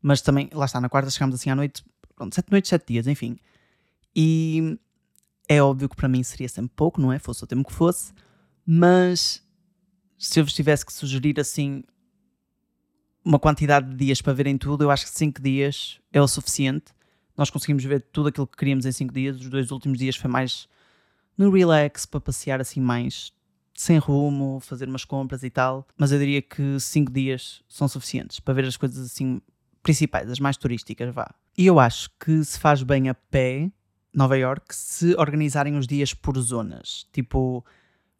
mas 0.01 0.21
também, 0.21 0.49
lá 0.53 0.65
está, 0.65 0.79
na 0.79 0.87
quarta 0.87 1.09
chegámos 1.09 1.35
assim 1.35 1.49
à 1.49 1.55
noite, 1.55 1.83
pronto, 2.15 2.35
sete 2.35 2.51
noites, 2.51 2.69
sete 2.69 2.93
dias, 2.93 3.07
enfim. 3.07 3.37
E 4.15 4.79
é 5.49 5.61
óbvio 5.61 5.89
que 5.89 5.95
para 5.95 6.07
mim 6.07 6.21
seria 6.21 6.47
sempre 6.47 6.71
pouco, 6.75 7.01
não 7.01 7.11
é? 7.11 7.17
Fosse 7.17 7.43
o 7.43 7.47
tempo 7.47 7.67
que 7.67 7.73
fosse, 7.73 8.13
mas 8.65 9.43
se 10.17 10.39
eu 10.39 10.43
vos 10.43 10.53
tivesse 10.53 10.85
que 10.85 10.93
sugerir 10.93 11.39
assim 11.39 11.83
uma 13.23 13.37
quantidade 13.37 13.89
de 13.89 13.95
dias 13.95 14.21
para 14.21 14.33
verem 14.33 14.57
tudo, 14.57 14.83
eu 14.85 14.91
acho 14.91 15.05
que 15.05 15.11
5 15.11 15.41
dias 15.41 15.99
é 16.13 16.21
o 16.21 16.27
suficiente. 16.27 16.93
Nós 17.35 17.49
conseguimos 17.49 17.83
ver 17.83 18.01
tudo 18.11 18.29
aquilo 18.29 18.47
que 18.47 18.57
queríamos 18.57 18.85
em 18.85 18.91
5 18.91 19.13
dias. 19.13 19.39
Os 19.39 19.49
dois 19.49 19.69
últimos 19.69 19.99
dias 19.99 20.15
foi 20.15 20.29
mais 20.29 20.67
no 21.37 21.51
relax, 21.51 22.05
para 22.05 22.19
passear 22.19 22.59
assim 22.59 22.79
mais 22.81 23.31
sem 23.75 23.99
rumo, 23.99 24.59
fazer 24.59 24.87
umas 24.87 25.05
compras 25.05 25.43
e 25.43 25.49
tal. 25.49 25.85
Mas 25.97 26.11
eu 26.11 26.17
diria 26.17 26.41
que 26.41 26.79
5 26.79 27.11
dias 27.11 27.61
são 27.67 27.87
suficientes 27.87 28.39
para 28.39 28.53
ver 28.53 28.65
as 28.65 28.77
coisas 28.77 29.05
assim 29.05 29.41
principais, 29.83 30.29
as 30.29 30.39
mais 30.39 30.57
turísticas, 30.57 31.13
vá. 31.13 31.33
E 31.57 31.65
eu 31.65 31.79
acho 31.79 32.09
que 32.19 32.43
se 32.43 32.59
faz 32.59 32.81
bem 32.81 33.07
a 33.09 33.13
pé, 33.13 33.71
Nova 34.13 34.37
York, 34.37 34.75
se 34.75 35.15
organizarem 35.15 35.77
os 35.77 35.85
dias 35.85 36.13
por 36.13 36.37
zonas. 36.39 37.07
Tipo, 37.13 37.63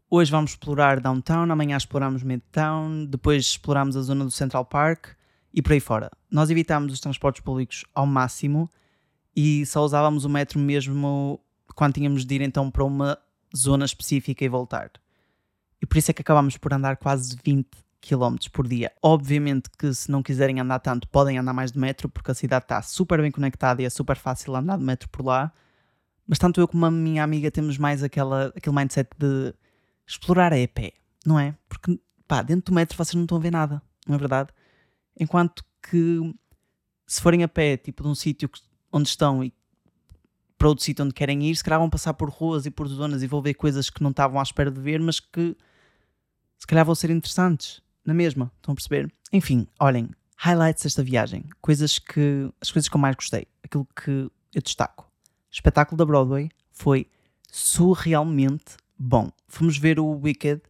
hoje 0.09 0.31
vamos 0.31 0.51
explorar 0.51 0.99
downtown, 0.99 1.51
amanhã 1.51 1.77
exploramos 1.77 2.23
midtown, 2.23 3.05
depois 3.05 3.43
exploramos 3.45 3.95
a 3.97 4.01
zona 4.01 4.23
do 4.23 4.31
Central 4.31 4.65
Park 4.65 5.09
e 5.53 5.61
por 5.61 5.73
aí 5.73 5.79
fora. 5.79 6.09
Nós 6.31 6.49
evitámos 6.49 6.93
os 6.93 6.99
transportes 6.99 7.41
públicos 7.41 7.85
ao 7.93 8.05
máximo 8.05 8.69
e 9.35 9.65
só 9.65 9.83
usávamos 9.83 10.25
o 10.25 10.29
metro 10.29 10.59
mesmo 10.59 11.39
quando 11.75 11.93
tínhamos 11.93 12.25
de 12.25 12.35
ir 12.35 12.41
então 12.41 12.71
para 12.71 12.83
uma 12.83 13.17
zona 13.55 13.85
específica 13.85 14.43
e 14.43 14.49
voltar. 14.49 14.91
E 15.81 15.85
por 15.85 15.97
isso 15.97 16.09
é 16.09 16.13
que 16.13 16.21
acabámos 16.21 16.57
por 16.57 16.73
andar 16.73 16.97
quase 16.97 17.37
20 17.43 17.67
km 18.01 18.35
por 18.51 18.67
dia. 18.67 18.91
Obviamente 19.01 19.69
que 19.77 19.93
se 19.93 20.09
não 20.09 20.23
quiserem 20.23 20.59
andar 20.59 20.79
tanto, 20.79 21.07
podem 21.07 21.37
andar 21.37 21.53
mais 21.53 21.71
de 21.71 21.79
metro, 21.79 22.09
porque 22.09 22.31
a 22.31 22.33
cidade 22.33 22.65
está 22.65 22.81
super 22.81 23.21
bem 23.21 23.31
conectada 23.31 23.81
e 23.81 23.85
é 23.85 23.89
super 23.89 24.15
fácil 24.15 24.55
andar 24.55 24.77
de 24.77 24.83
metro 24.83 25.09
por 25.09 25.25
lá. 25.25 25.51
Mas 26.25 26.39
tanto 26.39 26.59
eu 26.59 26.67
como 26.67 26.85
a 26.85 26.91
minha 26.91 27.23
amiga 27.23 27.51
temos 27.51 27.77
mais 27.77 28.03
aquela, 28.03 28.51
aquele 28.55 28.75
mindset 28.75 29.09
de 29.17 29.53
explorar 30.07 30.53
a 30.53 30.67
pé, 30.67 30.93
não 31.25 31.37
é? 31.37 31.55
Porque 31.67 31.99
pá, 32.27 32.41
dentro 32.41 32.71
do 32.71 32.75
metro 32.75 32.97
vocês 32.97 33.13
não 33.13 33.23
estão 33.23 33.37
a 33.37 33.41
ver 33.41 33.51
nada, 33.51 33.81
não 34.07 34.15
é 34.15 34.17
verdade? 34.17 34.49
Enquanto 35.19 35.63
que 35.81 36.33
se 37.05 37.21
forem 37.21 37.43
a 37.43 37.47
pé, 37.47 37.77
tipo 37.77 38.03
de 38.03 38.09
um 38.09 38.15
sítio 38.15 38.49
onde 38.91 39.09
estão 39.09 39.43
e 39.43 39.53
para 40.57 40.69
outro 40.69 40.83
sítio 40.83 41.05
onde 41.05 41.13
querem 41.13 41.43
ir, 41.43 41.55
se 41.55 41.63
calhar 41.63 41.79
vão 41.79 41.89
passar 41.89 42.13
por 42.13 42.29
ruas 42.29 42.65
e 42.65 42.71
por 42.71 42.87
zonas 42.87 43.21
e 43.21 43.27
vão 43.27 43.41
ver 43.41 43.53
coisas 43.53 43.89
que 43.89 44.01
não 44.01 44.09
estavam 44.09 44.39
à 44.39 44.43
espera 44.43 44.71
de 44.71 44.79
ver, 44.79 44.99
mas 44.99 45.19
que 45.19 45.55
se 46.57 46.65
calhar 46.65 46.83
vão 46.83 46.95
ser 46.95 47.11
interessantes, 47.11 47.81
na 48.03 48.13
mesma, 48.13 48.51
estão 48.55 48.71
a 48.71 48.75
perceber? 48.75 49.13
Enfim, 49.31 49.67
olhem, 49.79 50.09
highlights 50.37 50.83
desta 50.83 51.03
viagem, 51.03 51.45
coisas 51.61 51.99
que, 51.99 52.51
as 52.59 52.71
coisas 52.71 52.89
que 52.89 52.95
eu 52.95 53.01
mais 53.01 53.15
gostei, 53.15 53.47
aquilo 53.63 53.87
que 53.95 54.31
eu 54.53 54.61
destaco. 54.63 55.03
O 55.03 55.53
espetáculo 55.53 55.97
da 55.97 56.05
Broadway 56.05 56.49
foi 56.71 57.07
surrealmente 57.51 58.77
bom. 58.97 59.29
Fomos 59.47 59.77
ver 59.77 59.99
o 59.99 60.07
Wicked, 60.07 60.61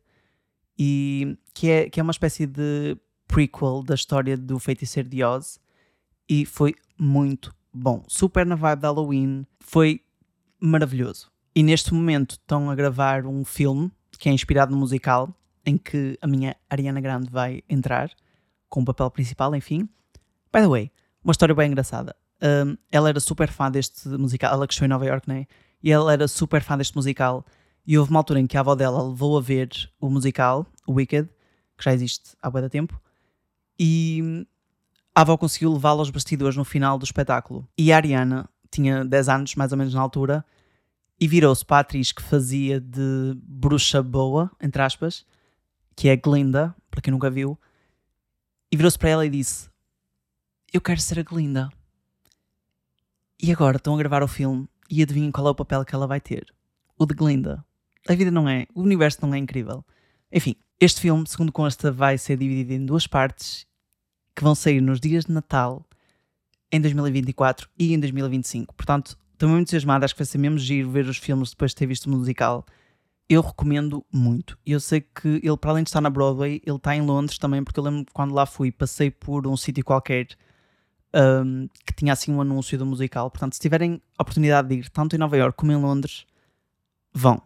e, 0.77 1.37
que, 1.53 1.69
é, 1.69 1.89
que 1.89 1.99
é 1.99 2.03
uma 2.03 2.11
espécie 2.11 2.45
de 2.45 2.97
prequel 3.27 3.83
da 3.83 3.95
história 3.95 4.37
do 4.37 4.59
feiticeiro 4.59 5.09
de 5.09 5.23
Oz, 5.23 5.59
e 6.29 6.45
foi 6.45 6.75
muito 6.97 7.53
bom. 7.73 8.03
Super 8.07 8.45
na 8.45 8.55
vibe 8.55 8.79
de 8.79 8.85
Halloween, 8.85 9.45
foi 9.59 10.01
maravilhoso. 10.59 11.31
E 11.55 11.63
neste 11.63 11.93
momento 11.93 12.31
estão 12.31 12.69
a 12.69 12.75
gravar 12.75 13.25
um 13.25 13.43
filme 13.43 13.91
que 14.19 14.29
é 14.29 14.31
inspirado 14.31 14.71
no 14.71 14.77
musical, 14.77 15.33
em 15.65 15.77
que 15.77 16.17
a 16.21 16.27
minha 16.27 16.55
Ariana 16.69 17.01
Grande 17.01 17.29
vai 17.29 17.61
entrar 17.69 18.11
com 18.69 18.81
o 18.81 18.85
papel 18.85 19.09
principal, 19.11 19.55
enfim. 19.55 19.89
By 20.53 20.61
the 20.61 20.67
way, 20.67 20.91
uma 21.23 21.31
história 21.31 21.53
bem 21.53 21.71
engraçada. 21.71 22.15
Um, 22.41 22.77
ela 22.91 23.09
era 23.09 23.19
super 23.19 23.49
fã 23.49 23.69
deste 23.69 24.07
musical, 24.09 24.53
ela 24.53 24.67
cresceu 24.67 24.85
em 24.85 24.89
Nova 24.89 25.05
York, 25.05 25.27
né? 25.27 25.45
E 25.83 25.91
ela 25.91 26.13
era 26.13 26.27
super 26.27 26.61
fã 26.61 26.77
deste 26.77 26.95
musical. 26.95 27.45
E 27.87 27.97
houve 27.97 28.11
uma 28.11 28.19
altura 28.19 28.41
em 28.41 28.45
que 28.45 28.57
a 28.57 28.59
avó 28.59 28.75
dela 28.75 29.01
levou 29.01 29.37
a 29.37 29.41
ver 29.41 29.69
o 29.97 30.09
musical, 30.09 30.67
o 30.85 30.93
Wicked, 30.93 31.29
que 31.77 31.85
já 31.85 31.93
existe 31.93 32.35
há 32.41 32.51
muito 32.51 32.69
tempo, 32.69 33.01
e 33.79 34.45
a 35.15 35.21
avó 35.21 35.37
conseguiu 35.37 35.71
levá-la 35.71 36.01
aos 36.01 36.09
bastidores 36.09 36.57
no 36.57 36.65
final 36.65 36.97
do 36.97 37.05
espetáculo. 37.05 37.65
E 37.77 37.93
a 37.93 37.95
Ariana 37.95 38.49
tinha 38.69 39.05
10 39.05 39.29
anos, 39.29 39.55
mais 39.55 39.71
ou 39.71 39.77
menos 39.77 39.93
na 39.93 40.01
altura, 40.01 40.45
e 41.19 41.27
virou-se 41.27 41.65
para 41.65 41.77
a 41.77 41.79
atriz 41.79 42.11
que 42.11 42.21
fazia 42.21 42.79
de 42.79 43.33
bruxa 43.41 44.03
boa, 44.03 44.51
entre 44.61 44.81
aspas, 44.81 45.25
que 45.95 46.09
é 46.09 46.15
Glinda, 46.17 46.75
para 46.91 47.01
quem 47.01 47.11
nunca 47.11 47.29
viu, 47.29 47.57
e 48.71 48.75
virou-se 48.75 48.99
para 48.99 49.09
ela 49.09 49.25
e 49.25 49.29
disse: 49.29 49.69
Eu 50.73 50.81
quero 50.81 50.99
ser 50.99 51.19
a 51.19 51.23
Glinda. 51.23 51.69
E 53.41 53.51
agora 53.51 53.77
estão 53.77 53.95
a 53.95 53.97
gravar 53.97 54.23
o 54.23 54.27
filme 54.27 54.67
e 54.89 55.01
adivinhem 55.01 55.31
qual 55.31 55.47
é 55.47 55.51
o 55.51 55.55
papel 55.55 55.85
que 55.85 55.95
ela 55.95 56.05
vai 56.05 56.19
ter? 56.19 56.53
O 56.97 57.05
de 57.05 57.15
Glinda. 57.15 57.63
A 58.07 58.15
vida 58.15 58.31
não 58.31 58.47
é, 58.47 58.65
o 58.73 58.81
universo 58.81 59.19
não 59.21 59.33
é 59.33 59.37
incrível. 59.37 59.83
Enfim, 60.31 60.55
este 60.79 61.01
filme, 61.01 61.27
segundo 61.27 61.51
consta, 61.51 61.91
vai 61.91 62.17
ser 62.17 62.37
dividido 62.37 62.73
em 62.73 62.85
duas 62.85 63.07
partes 63.07 63.65
que 64.35 64.43
vão 64.43 64.55
sair 64.55 64.81
nos 64.81 64.99
dias 64.99 65.25
de 65.25 65.31
Natal 65.31 65.85
em 66.71 66.79
2024 66.79 67.69
e 67.77 67.93
em 67.93 67.99
2025. 67.99 68.73
Portanto, 68.75 69.17
estou 69.33 69.49
muito 69.49 69.63
entusiasmado, 69.63 70.05
acho 70.05 70.13
que 70.13 70.19
vai 70.19 70.25
ser 70.25 70.37
mesmo 70.37 70.57
giro 70.57 70.89
ver 70.89 71.05
os 71.07 71.17
filmes 71.17 71.49
depois 71.51 71.71
de 71.71 71.75
ter 71.75 71.85
visto 71.85 72.05
o 72.05 72.09
musical 72.09 72.65
eu 73.29 73.41
recomendo 73.41 74.05
muito. 74.11 74.57
Eu 74.65 74.79
sei 74.79 75.01
que 75.01 75.41
ele, 75.43 75.57
para 75.57 75.71
além 75.71 75.83
de 75.83 75.89
estar 75.89 76.01
na 76.01 76.09
Broadway, 76.09 76.61
ele 76.65 76.77
está 76.77 76.95
em 76.95 77.01
Londres 77.01 77.37
também, 77.37 77.63
porque 77.63 77.79
eu 77.79 77.83
lembro 77.83 78.05
quando 78.13 78.33
lá 78.33 78.45
fui, 78.45 78.71
passei 78.71 79.11
por 79.11 79.45
um 79.47 79.57
sítio 79.57 79.83
qualquer 79.83 80.27
um, 81.13 81.67
que 81.85 81.93
tinha 81.93 82.13
assim 82.13 82.33
um 82.33 82.41
anúncio 82.41 82.77
do 82.77 82.85
musical. 82.85 83.29
Portanto, 83.29 83.53
se 83.53 83.59
tiverem 83.59 84.01
a 84.17 84.21
oportunidade 84.21 84.69
de 84.69 84.75
ir 84.75 84.89
tanto 84.89 85.15
em 85.15 85.19
Nova 85.19 85.35
York 85.35 85.57
como 85.57 85.71
em 85.71 85.75
Londres, 85.75 86.25
vão. 87.13 87.41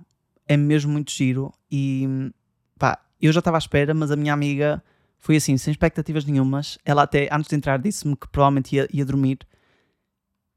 É 0.47 0.57
mesmo 0.57 0.91
muito 0.91 1.11
giro. 1.11 1.53
E 1.69 2.31
pá, 2.77 2.99
eu 3.21 3.31
já 3.31 3.39
estava 3.39 3.57
à 3.57 3.59
espera, 3.59 3.93
mas 3.93 4.11
a 4.11 4.15
minha 4.15 4.33
amiga 4.33 4.83
foi 5.17 5.35
assim, 5.35 5.57
sem 5.57 5.71
expectativas 5.71 6.25
nenhumas. 6.25 6.77
Ela 6.83 7.03
até, 7.03 7.29
antes 7.31 7.49
de 7.49 7.55
entrar, 7.55 7.79
disse-me 7.79 8.15
que 8.15 8.27
provavelmente 8.27 8.75
ia, 8.75 8.87
ia 8.91 9.05
dormir 9.05 9.39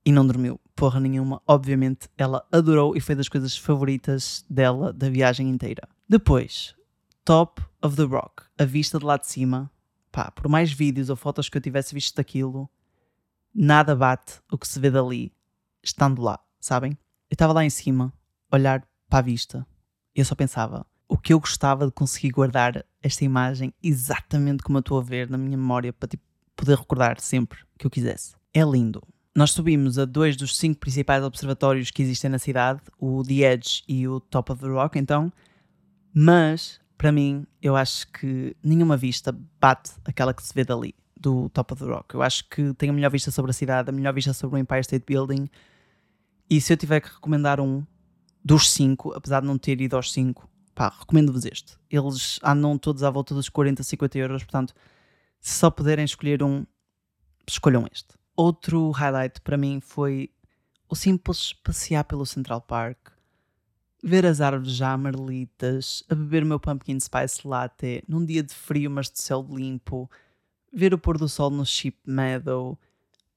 e 0.05 0.12
não 0.12 0.26
dormiu 0.26 0.61
porra 0.75 1.00
nenhuma. 1.00 1.41
Obviamente, 1.47 2.09
ela 2.17 2.47
adorou 2.50 2.97
e 2.97 3.00
foi 3.00 3.14
das 3.14 3.29
coisas 3.29 3.57
favoritas 3.57 4.45
dela 4.49 4.93
da 4.93 5.09
viagem 5.09 5.49
inteira. 5.49 5.88
Depois, 6.09 6.75
Top 7.25 7.62
of 7.83 7.97
the 7.97 8.03
Rock, 8.03 8.45
a 8.59 8.64
vista 8.64 8.99
de 8.99 9.05
lá 9.05 9.17
de 9.17 9.26
cima. 9.26 9.71
Pá, 10.11 10.31
por 10.31 10.49
mais 10.49 10.73
vídeos 10.73 11.11
ou 11.11 11.17
fotos 11.17 11.49
que 11.49 11.57
eu 11.57 11.62
tivesse 11.62 11.95
visto 11.95 12.17
daquilo, 12.17 12.71
nada 13.53 13.97
bate 13.97 14.41
o 14.50 14.57
que 14.57 14.69
se 14.69 14.79
vê 14.79 14.91
dali, 14.91 15.33
estando 15.83 16.23
lá, 16.23 16.38
sabem? 16.61 16.93
Eu 17.29 17.35
estava 17.35 17.53
lá 17.53 17.64
em 17.64 17.71
cima, 17.71 18.12
olhar 18.53 18.87
para 19.09 19.19
a 19.19 19.23
vista, 19.23 19.67
eu 20.14 20.25
só 20.25 20.35
pensava, 20.35 20.87
o 21.09 21.18
que 21.18 21.33
eu 21.33 21.40
gostava 21.40 21.87
de 21.87 21.92
conseguir 21.92 22.30
guardar 22.30 22.85
esta 23.02 23.25
imagem 23.25 23.73
exatamente 23.83 24.62
como 24.62 24.78
eu 24.78 24.80
estou 24.80 24.99
a 24.99 25.02
ver 25.02 25.28
na 25.28 25.38
minha 25.38 25.56
memória 25.56 25.92
para 25.92 26.09
tipo, 26.09 26.23
poder 26.56 26.76
recordar 26.76 27.21
sempre 27.21 27.59
que 27.78 27.87
eu 27.87 27.90
quisesse. 27.90 28.35
É 28.52 28.62
lindo. 28.62 29.02
Nós 29.35 29.50
subimos 29.50 29.99
a 29.99 30.04
dois 30.04 30.37
dos 30.37 30.56
cinco 30.56 30.78
principais 30.78 31.23
observatórios 31.25 31.90
que 31.90 32.02
existem 32.02 32.30
na 32.30 32.38
cidade, 32.38 32.80
o 32.99 33.23
The 33.25 33.52
Edge 33.52 33.83
e 33.88 34.06
o 34.06 34.21
Top 34.21 34.52
of 34.52 34.62
the 34.62 34.68
Rock, 34.68 34.99
então, 34.99 35.33
mas 36.14 36.80
para 36.97 37.12
mim, 37.12 37.47
eu 37.61 37.76
acho 37.76 38.06
que 38.12 38.56
nenhuma 38.62 38.97
vista 38.97 39.37
bate 39.61 39.92
aquela 40.04 40.33
que 40.33 40.42
se 40.42 40.54
vê 40.54 40.64
dali, 40.64 40.94
do 41.18 41.49
Top 41.50 41.73
of 41.73 41.85
the 41.85 41.90
Rock. 41.90 42.14
Eu 42.14 42.23
acho 42.23 42.49
que 42.49 42.73
tem 42.75 42.90
a 42.90 42.92
melhor 42.92 43.11
vista 43.11 43.30
sobre 43.30 43.50
a 43.50 43.54
cidade, 43.54 43.90
a 43.90 43.92
melhor 43.92 44.14
vista 44.14 44.33
sobre 44.33 44.56
o 44.56 44.59
Empire 44.59 44.80
State 44.80 45.04
Building. 45.06 45.49
E 46.49 46.61
se 46.61 46.73
eu 46.73 46.76
tiver 46.76 47.00
que 47.00 47.09
recomendar 47.09 47.61
um 47.61 47.85
dos 48.45 48.71
cinco, 48.71 49.13
apesar 49.15 49.41
de 49.41 49.47
não 49.47 49.57
ter 49.57 49.81
ido 49.81 49.97
aos 49.97 50.13
cinco, 50.13 50.49
pá, 50.75 50.93
recomendo-vos 50.99 51.47
este. 51.47 51.79
Eles 51.91 52.39
andam 52.43 52.77
todos 52.77 53.03
à 53.03 53.11
volta 53.11 53.35
dos 53.35 53.49
40, 53.49 53.83
50 53.83 54.19
euros, 54.19 54.43
portanto, 54.43 54.75
se 55.41 55.59
só 55.59 55.71
puderem 55.71 56.05
escolher 56.05 56.43
um, 56.43 56.67
escolham 57.49 57.87
este. 57.91 58.15
Outro 58.37 58.91
highlight 58.91 59.41
para 59.41 59.57
mim 59.57 59.81
foi 59.81 60.31
o 60.89 60.95
simples 60.95 61.53
passear 61.53 62.05
pelo 62.05 62.27
Central 62.27 62.61
Park, 62.61 62.99
ver 64.03 64.27
as 64.27 64.41
árvores 64.41 64.73
já 64.73 64.93
amarelitas, 64.93 66.05
a 66.11 66.15
beber 66.15 66.43
o 66.43 66.47
meu 66.47 66.61
pumpkin 66.61 67.01
spice 67.01 67.47
latte 67.47 68.05
num 68.07 68.25
dia 68.25 68.43
de 68.43 68.53
frio 68.53 68.91
mas 68.91 69.11
de 69.11 69.21
céu 69.21 69.47
limpo, 69.49 70.11
ver 70.73 70.93
o 70.93 70.99
pôr 70.99 71.17
do 71.17 71.29
sol 71.29 71.49
no 71.49 71.65
Sheep 71.65 71.97
Meadow, 72.07 72.79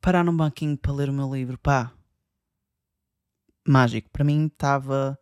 parar 0.01 0.25
num 0.25 0.35
banquinho 0.35 0.77
para 0.77 0.91
ler 0.91 1.09
o 1.09 1.13
meu 1.13 1.33
livro, 1.33 1.57
pá. 1.57 1.93
Mágico, 3.67 4.09
para 4.09 4.23
mim 4.23 4.47
estava 4.47 5.17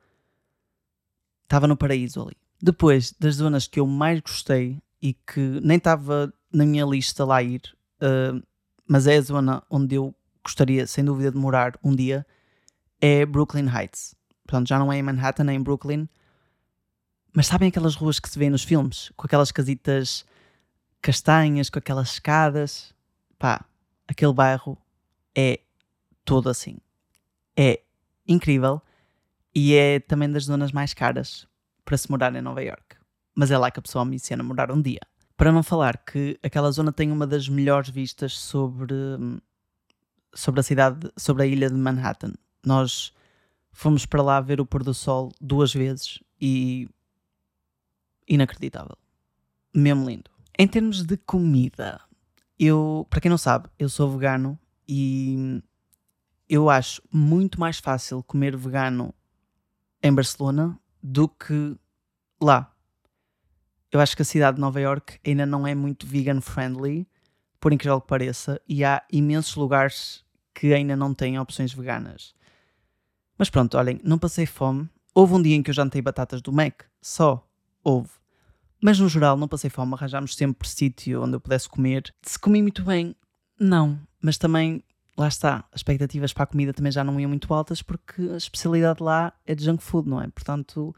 estava 1.44 1.68
no 1.68 1.78
paraíso 1.78 2.22
ali. 2.22 2.38
Depois 2.62 3.14
das 3.20 3.36
zonas 3.36 3.68
que 3.68 3.80
eu 3.80 3.88
mais 3.88 4.20
gostei 4.20 4.82
e 5.02 5.14
que 5.14 5.40
nem 5.62 5.78
estava 5.78 6.34
na 6.52 6.66
minha 6.66 6.86
lista 6.86 7.24
lá 7.24 7.42
ir, 7.42 7.62
uh, 8.02 8.42
mas 8.88 9.08
é 9.08 9.18
a 9.18 9.22
zona 9.22 9.64
onde 9.70 9.96
eu 9.96 10.16
gostaria, 10.44 10.88
sem 10.88 11.04
dúvida, 11.04 11.32
de 11.32 11.38
morar 11.38 11.78
um 11.84 11.96
dia, 11.96 12.26
é 13.02 13.26
Brooklyn 13.26 13.68
Heights. 13.68 14.16
Portanto, 14.46 14.68
já 14.68 14.80
não 14.80 14.92
é 14.92 14.98
em 14.98 15.04
Manhattan, 15.04 15.50
é 15.50 15.54
em 15.54 15.62
Brooklyn. 15.62 16.08
Mas 17.34 17.48
sabem 17.48 17.68
aquelas 17.68 17.96
ruas 17.96 18.20
que 18.20 18.30
se 18.30 18.40
vê 18.40 18.50
nos 18.50 18.64
filmes? 18.64 19.12
Com 19.18 19.26
aquelas 19.26 19.52
casitas 19.52 20.26
castanhas, 21.02 21.70
com 21.70 21.80
aquelas 21.80 22.14
escadas? 22.14 22.94
Pá, 23.38 23.66
aquele 24.08 24.34
bairro 24.34 24.78
é 25.36 25.60
todo 26.24 26.50
assim. 26.50 26.78
É 27.58 27.82
incrível 28.28 28.82
e 29.54 29.74
é 29.74 30.00
também 30.00 30.30
das 30.30 30.46
zonas 30.46 30.72
mais 30.72 30.94
caras 30.94 31.48
para 31.84 31.98
se 31.98 32.10
morar 32.10 32.36
em 32.36 32.42
Nova 32.42 32.62
York. 32.62 32.98
Mas 33.34 33.52
é 33.52 33.58
lá 33.58 33.72
que 33.72 33.80
a 33.80 33.82
pessoa 33.82 34.04
me 34.04 34.16
ensina 34.16 34.44
a 34.44 34.46
morar 34.46 34.72
um 34.72 34.82
dia. 34.82 35.02
Para 35.38 35.52
não 35.52 35.62
falar 35.62 35.98
que 35.98 36.40
aquela 36.42 36.72
zona 36.72 36.92
tem 36.92 37.12
uma 37.12 37.28
das 37.28 37.48
melhores 37.48 37.90
vistas 37.90 38.38
sobre, 38.38 38.96
sobre 40.34 40.60
a 40.60 40.64
cidade, 40.64 41.12
sobre 41.18 41.44
a 41.44 41.46
ilha 41.46 41.70
de 41.70 41.76
Manhattan. 41.76 42.34
Nós 42.66 43.14
fomos 43.72 44.06
para 44.06 44.24
lá 44.24 44.40
ver 44.40 44.62
o 44.62 44.66
pôr 44.66 44.84
do 44.84 44.94
sol 44.94 45.32
duas 45.40 45.74
vezes 45.74 46.20
e 46.40 46.90
inacreditável. 48.28 48.98
Mesmo 49.74 50.10
lindo. 50.10 50.32
Em 50.58 50.68
termos 50.68 51.04
de 51.04 51.18
comida, 51.18 52.00
eu, 52.58 53.06
para 53.10 53.20
quem 53.20 53.30
não 53.30 53.38
sabe, 53.38 53.68
eu 53.78 53.90
sou 53.90 54.10
vegano 54.10 54.58
e 54.88 55.62
eu 56.50 56.70
acho 56.70 57.02
muito 57.12 57.60
mais 57.60 57.80
fácil 57.80 58.24
comer 58.24 58.56
vegano 58.56 59.14
em 60.02 60.14
Barcelona 60.14 60.80
do 61.02 61.28
que 61.28 61.78
lá. 62.42 62.72
Eu 63.92 64.00
acho 64.00 64.16
que 64.16 64.22
a 64.22 64.26
cidade 64.26 64.56
de 64.56 64.62
Nova 64.62 64.80
York 64.80 65.20
ainda 65.26 65.46
não 65.46 65.66
é 65.66 65.74
muito 65.74 66.06
vegan 66.06 66.42
friendly, 66.42 67.08
por 67.60 67.74
incrível 67.74 68.02
que 68.02 68.08
pareça, 68.08 68.62
e 68.68 68.84
há 68.84 69.04
imensos 69.12 69.56
lugares 69.56 70.24
que 70.54 70.74
ainda 70.74 70.96
não 70.96 71.14
têm 71.14 71.40
opções 71.40 71.74
veganas. 71.74 72.36
Mas 73.38 73.50
pronto, 73.50 73.78
olhem, 73.78 74.00
não 74.04 74.18
passei 74.18 74.46
fome. 74.46 74.90
Houve 75.14 75.34
um 75.34 75.42
dia 75.42 75.56
em 75.56 75.64
que 75.64 75.70
eu 75.70 75.74
jantei 75.74 76.02
batatas 76.02 76.42
do 76.42 76.52
Mac, 76.52 76.84
só. 77.02 77.48
Houve. 77.84 78.12
Mas 78.82 79.00
no 79.00 79.10
geral 79.10 79.36
não 79.38 79.48
passei 79.48 79.70
fome, 79.70 79.94
arranjámos 79.94 80.36
sempre 80.36 80.68
sítio 80.68 81.24
onde 81.24 81.36
eu 81.36 81.42
pudesse 81.42 81.68
comer. 81.68 82.14
Se 82.22 82.38
comi 82.38 82.62
muito 82.62 82.84
bem, 82.84 83.16
não. 83.60 84.00
Mas 84.22 84.38
também, 84.38 84.84
lá 85.18 85.28
está, 85.28 85.66
as 85.72 85.80
expectativas 85.80 86.34
para 86.34 86.44
a 86.44 86.48
comida 86.48 86.74
também 86.74 86.92
já 86.92 87.04
não 87.04 87.20
iam 87.20 87.30
muito 87.30 87.54
altas 87.54 87.82
porque 87.82 88.22
a 88.34 88.38
especialidade 88.38 89.02
lá 89.02 89.34
é 89.46 89.56
de 89.56 89.64
junk 89.64 89.84
food, 89.84 90.10
não 90.10 90.22
é? 90.22 90.28
Portanto, 90.28 90.96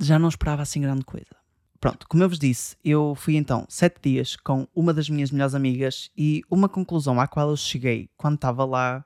já 0.00 0.18
não 0.18 0.28
esperava 0.28 0.62
assim 0.62 0.80
grande 0.80 1.04
coisa. 1.04 1.36
Pronto, 1.80 2.08
como 2.08 2.22
eu 2.22 2.28
vos 2.28 2.38
disse, 2.38 2.76
eu 2.84 3.14
fui 3.14 3.36
então 3.36 3.64
sete 3.68 4.00
dias 4.02 4.34
com 4.36 4.66
uma 4.74 4.92
das 4.92 5.08
minhas 5.08 5.30
melhores 5.30 5.54
amigas 5.54 6.10
e 6.16 6.42
uma 6.50 6.68
conclusão 6.68 7.20
à 7.20 7.28
qual 7.28 7.50
eu 7.50 7.56
cheguei 7.56 8.10
quando 8.16 8.34
estava 8.34 8.64
lá 8.64 9.04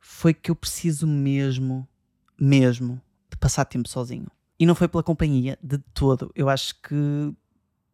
foi 0.00 0.34
que 0.34 0.50
eu 0.50 0.56
preciso 0.56 1.06
mesmo, 1.06 1.86
mesmo, 2.38 3.00
de 3.30 3.36
passar 3.36 3.64
tempo 3.64 3.88
sozinho. 3.88 4.26
E 4.58 4.66
não 4.66 4.74
foi 4.74 4.88
pela 4.88 5.02
companhia, 5.02 5.58
de 5.62 5.78
todo. 5.94 6.32
Eu 6.34 6.48
acho 6.48 6.74
que 6.82 7.32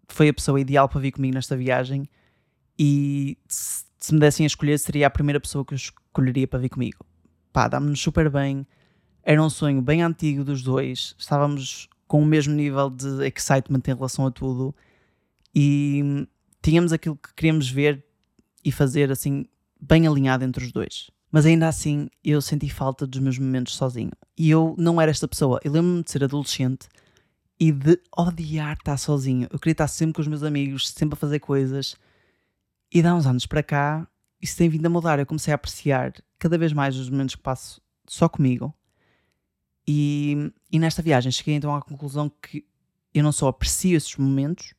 foi 0.08 0.28
a 0.28 0.34
pessoa 0.34 0.60
ideal 0.60 0.88
para 0.88 1.00
vir 1.00 1.12
comigo 1.12 1.34
nesta 1.34 1.56
viagem 1.56 2.08
e 2.78 3.36
se, 3.98 4.12
me 4.12 4.20
dessem 4.20 4.44
a 4.44 4.46
escolher, 4.46 4.78
seria 4.78 5.06
a 5.06 5.10
primeira 5.10 5.40
pessoa 5.40 5.64
que 5.64 5.74
eu 5.74 5.76
escolheria 5.76 6.46
para 6.46 6.58
vir 6.58 6.68
comigo. 6.68 7.04
Pá, 7.52 7.68
dá-me-nos 7.68 8.00
super 8.00 8.30
bem. 8.30 8.66
Era 9.22 9.42
um 9.42 9.50
sonho 9.50 9.82
bem 9.82 10.02
antigo 10.02 10.44
dos 10.44 10.62
dois. 10.62 11.14
Estávamos 11.18 11.88
com 12.06 12.22
o 12.22 12.26
mesmo 12.26 12.54
nível 12.54 12.88
de 12.88 13.26
excitement 13.26 13.82
em 13.86 13.94
relação 13.94 14.26
a 14.26 14.30
tudo 14.30 14.74
e 15.54 16.26
tínhamos 16.62 16.92
aquilo 16.92 17.16
que 17.16 17.34
queríamos 17.34 17.68
ver 17.70 18.04
e 18.64 18.70
fazer 18.70 19.10
assim 19.10 19.46
bem 19.80 20.06
alinhado 20.06 20.44
entre 20.44 20.64
os 20.64 20.72
dois. 20.72 21.10
Mas 21.30 21.44
ainda 21.46 21.68
assim 21.68 22.08
eu 22.24 22.40
senti 22.40 22.68
falta 22.68 23.06
dos 23.06 23.20
meus 23.20 23.38
momentos 23.38 23.74
sozinho. 23.74 24.12
E 24.36 24.50
eu 24.50 24.74
não 24.78 25.00
era 25.00 25.10
esta 25.10 25.26
pessoa. 25.26 25.60
Eu 25.64 25.72
lembro-me 25.72 26.02
de 26.02 26.10
ser 26.10 26.24
adolescente 26.24 26.88
e 27.58 27.72
de 27.72 27.98
odiar 28.16 28.76
estar 28.76 28.96
sozinho. 28.96 29.48
Eu 29.50 29.58
queria 29.58 29.72
estar 29.72 29.88
sempre 29.88 30.14
com 30.14 30.20
os 30.20 30.28
meus 30.28 30.42
amigos, 30.42 30.88
sempre 30.90 31.14
a 31.14 31.16
fazer 31.16 31.40
coisas. 31.40 31.96
E 32.92 33.02
dá 33.02 33.14
uns 33.14 33.26
anos 33.26 33.46
para 33.46 33.62
cá, 33.62 34.08
isso 34.40 34.56
tem 34.56 34.68
vindo 34.68 34.86
a 34.86 34.90
mudar. 34.90 35.18
Eu 35.18 35.26
comecei 35.26 35.52
a 35.52 35.56
apreciar 35.56 36.12
cada 36.38 36.56
vez 36.56 36.72
mais 36.72 36.96
os 36.96 37.10
momentos 37.10 37.34
que 37.34 37.42
passo 37.42 37.80
só 38.06 38.28
comigo 38.28 38.74
e, 39.86 40.52
e 40.70 40.78
nesta 40.78 41.00
viagem 41.00 41.30
cheguei 41.30 41.54
então 41.54 41.74
à 41.74 41.80
conclusão 41.80 42.28
que 42.28 42.66
eu 43.14 43.22
não 43.22 43.32
só 43.32 43.48
aprecio 43.48 43.96
esses 43.96 44.16
momentos, 44.16 44.74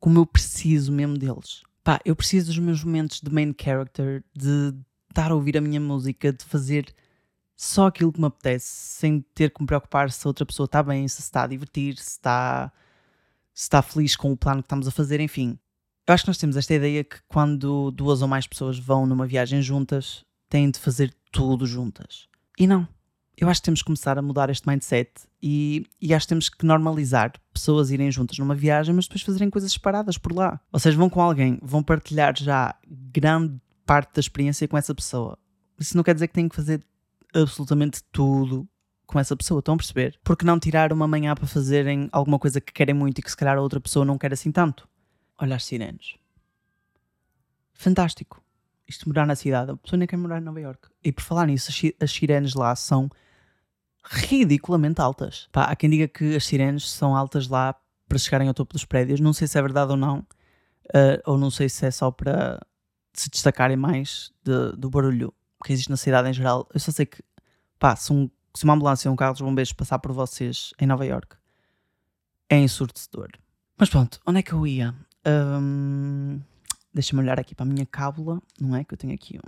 como 0.00 0.18
eu 0.18 0.26
preciso 0.26 0.92
mesmo 0.92 1.16
deles. 1.16 1.62
Pá, 1.84 2.00
eu 2.04 2.16
preciso 2.16 2.48
dos 2.48 2.58
meus 2.58 2.82
momentos 2.82 3.20
de 3.20 3.32
main 3.32 3.54
character, 3.58 4.24
de 4.34 4.74
estar 5.08 5.30
a 5.30 5.34
ouvir 5.34 5.56
a 5.56 5.60
minha 5.60 5.80
música, 5.80 6.32
de 6.32 6.44
fazer 6.44 6.92
só 7.56 7.86
aquilo 7.86 8.12
que 8.12 8.20
me 8.20 8.26
apetece, 8.26 8.66
sem 8.66 9.20
ter 9.34 9.50
que 9.50 9.60
me 9.60 9.66
preocupar 9.66 10.10
se 10.10 10.26
a 10.26 10.28
outra 10.28 10.44
pessoa 10.44 10.66
está 10.66 10.82
bem, 10.82 11.06
se 11.08 11.20
está 11.20 11.44
a 11.44 11.46
divertir, 11.46 11.96
se 11.96 12.10
está, 12.10 12.72
se 13.54 13.62
está 13.62 13.80
feliz 13.80 14.16
com 14.16 14.32
o 14.32 14.36
plano 14.36 14.62
que 14.62 14.66
estamos 14.66 14.86
a 14.86 14.90
fazer, 14.90 15.20
enfim. 15.20 15.58
Eu 16.08 16.14
acho 16.14 16.24
que 16.24 16.30
nós 16.30 16.38
temos 16.38 16.56
esta 16.56 16.74
ideia 16.74 17.04
que 17.04 17.18
quando 17.28 17.90
duas 17.90 18.22
ou 18.22 18.28
mais 18.28 18.46
pessoas 18.46 18.78
vão 18.78 19.06
numa 19.06 19.26
viagem 19.26 19.60
juntas, 19.60 20.24
têm 20.48 20.70
de 20.70 20.78
fazer 20.78 21.14
tudo 21.30 21.66
juntas. 21.66 22.26
E 22.58 22.66
não 22.66 22.88
eu 23.40 23.48
acho 23.48 23.60
que 23.60 23.66
temos 23.66 23.80
que 23.80 23.86
começar 23.86 24.18
a 24.18 24.22
mudar 24.22 24.50
este 24.50 24.68
mindset 24.68 25.12
e, 25.40 25.86
e, 26.00 26.12
acho 26.12 26.26
que 26.26 26.30
temos 26.30 26.48
que 26.48 26.66
normalizar 26.66 27.32
pessoas 27.52 27.90
irem 27.90 28.10
juntas 28.10 28.36
numa 28.38 28.54
viagem, 28.54 28.92
mas 28.92 29.06
depois 29.06 29.22
fazerem 29.22 29.48
coisas 29.48 29.72
separadas 29.72 30.18
por 30.18 30.32
lá. 30.32 30.60
Ou 30.72 30.80
seja, 30.80 30.96
vão 30.96 31.08
com 31.08 31.22
alguém, 31.22 31.58
vão 31.62 31.82
partilhar 31.82 32.36
já 32.36 32.74
grande 32.84 33.56
parte 33.86 34.12
da 34.14 34.20
experiência 34.20 34.66
com 34.66 34.76
essa 34.76 34.92
pessoa. 34.92 35.38
Isso 35.78 35.96
não 35.96 36.02
quer 36.02 36.14
dizer 36.14 36.26
que 36.26 36.34
têm 36.34 36.48
que 36.48 36.56
fazer 36.56 36.84
absolutamente 37.32 38.02
tudo 38.10 38.68
com 39.06 39.20
essa 39.20 39.36
pessoa, 39.36 39.60
estão 39.60 39.74
a 39.74 39.78
perceber? 39.78 40.18
Porque 40.24 40.44
não 40.44 40.58
tirar 40.58 40.92
uma 40.92 41.06
manhã 41.06 41.34
para 41.34 41.46
fazerem 41.46 42.08
alguma 42.10 42.38
coisa 42.38 42.60
que 42.60 42.72
querem 42.72 42.94
muito 42.94 43.20
e 43.20 43.22
que 43.22 43.30
se 43.30 43.36
calhar 43.36 43.56
a 43.56 43.62
outra 43.62 43.80
pessoa 43.80 44.04
não 44.04 44.18
quer 44.18 44.32
assim 44.32 44.50
tanto? 44.50 44.88
Olha 45.38 45.56
as 45.56 45.64
sirenes. 45.64 46.16
Fantástico. 47.72 48.42
Isto 48.86 49.08
morar 49.08 49.26
na 49.26 49.36
cidade, 49.36 49.70
a 49.70 49.76
pessoa 49.76 49.98
nem 49.98 50.08
quer 50.08 50.16
morar 50.16 50.38
em 50.38 50.44
Nova 50.44 50.60
York. 50.60 50.88
E 51.04 51.12
por 51.12 51.22
falar 51.22 51.46
nisso, 51.46 51.70
as 52.00 52.10
sirenes 52.10 52.54
lá 52.54 52.74
são 52.74 53.10
ridiculamente 54.02 55.00
altas. 55.00 55.48
Pá, 55.52 55.64
há 55.64 55.76
quem 55.76 55.90
diga 55.90 56.08
que 56.08 56.34
as 56.36 56.44
sirenes 56.44 56.90
são 56.90 57.14
altas 57.14 57.48
lá 57.48 57.74
para 58.08 58.18
chegarem 58.18 58.48
ao 58.48 58.54
topo 58.54 58.72
dos 58.72 58.84
prédios. 58.84 59.20
Não 59.20 59.32
sei 59.32 59.46
se 59.46 59.58
é 59.58 59.62
verdade 59.62 59.90
ou 59.90 59.96
não, 59.96 60.20
uh, 60.20 61.20
ou 61.26 61.36
não 61.36 61.50
sei 61.50 61.68
se 61.68 61.84
é 61.86 61.90
só 61.90 62.10
para 62.10 62.58
se 63.12 63.28
destacarem 63.28 63.76
mais 63.76 64.32
de, 64.42 64.72
do 64.76 64.88
barulho 64.88 65.34
que 65.62 65.72
existe 65.72 65.90
na 65.90 65.96
cidade 65.96 66.28
em 66.28 66.32
geral. 66.32 66.66
Eu 66.72 66.80
só 66.80 66.90
sei 66.90 67.04
que, 67.04 67.22
pá, 67.78 67.94
se, 67.94 68.12
um, 68.12 68.30
se 68.54 68.64
uma 68.64 68.74
ambulância 68.74 69.08
ou 69.10 69.12
um 69.12 69.16
carro 69.16 69.32
dos 69.32 69.42
bombeiros 69.42 69.72
passar 69.72 69.98
por 69.98 70.12
vocês 70.12 70.72
em 70.80 70.86
Nova 70.86 71.04
York, 71.04 71.36
é 72.48 72.56
ensurdecedor. 72.56 73.28
Mas 73.76 73.90
pronto, 73.90 74.18
onde 74.26 74.38
é 74.38 74.42
que 74.42 74.52
eu 74.52 74.66
ia? 74.66 74.94
Um, 75.26 76.40
Deixa-me 76.92 77.22
olhar 77.22 77.38
aqui 77.38 77.54
para 77.54 77.64
a 77.64 77.68
minha 77.68 77.86
cábula, 77.86 78.40
não 78.60 78.74
é? 78.74 78.82
Que 78.82 78.94
eu 78.94 78.98
tenho 78.98 79.14
aqui 79.14 79.38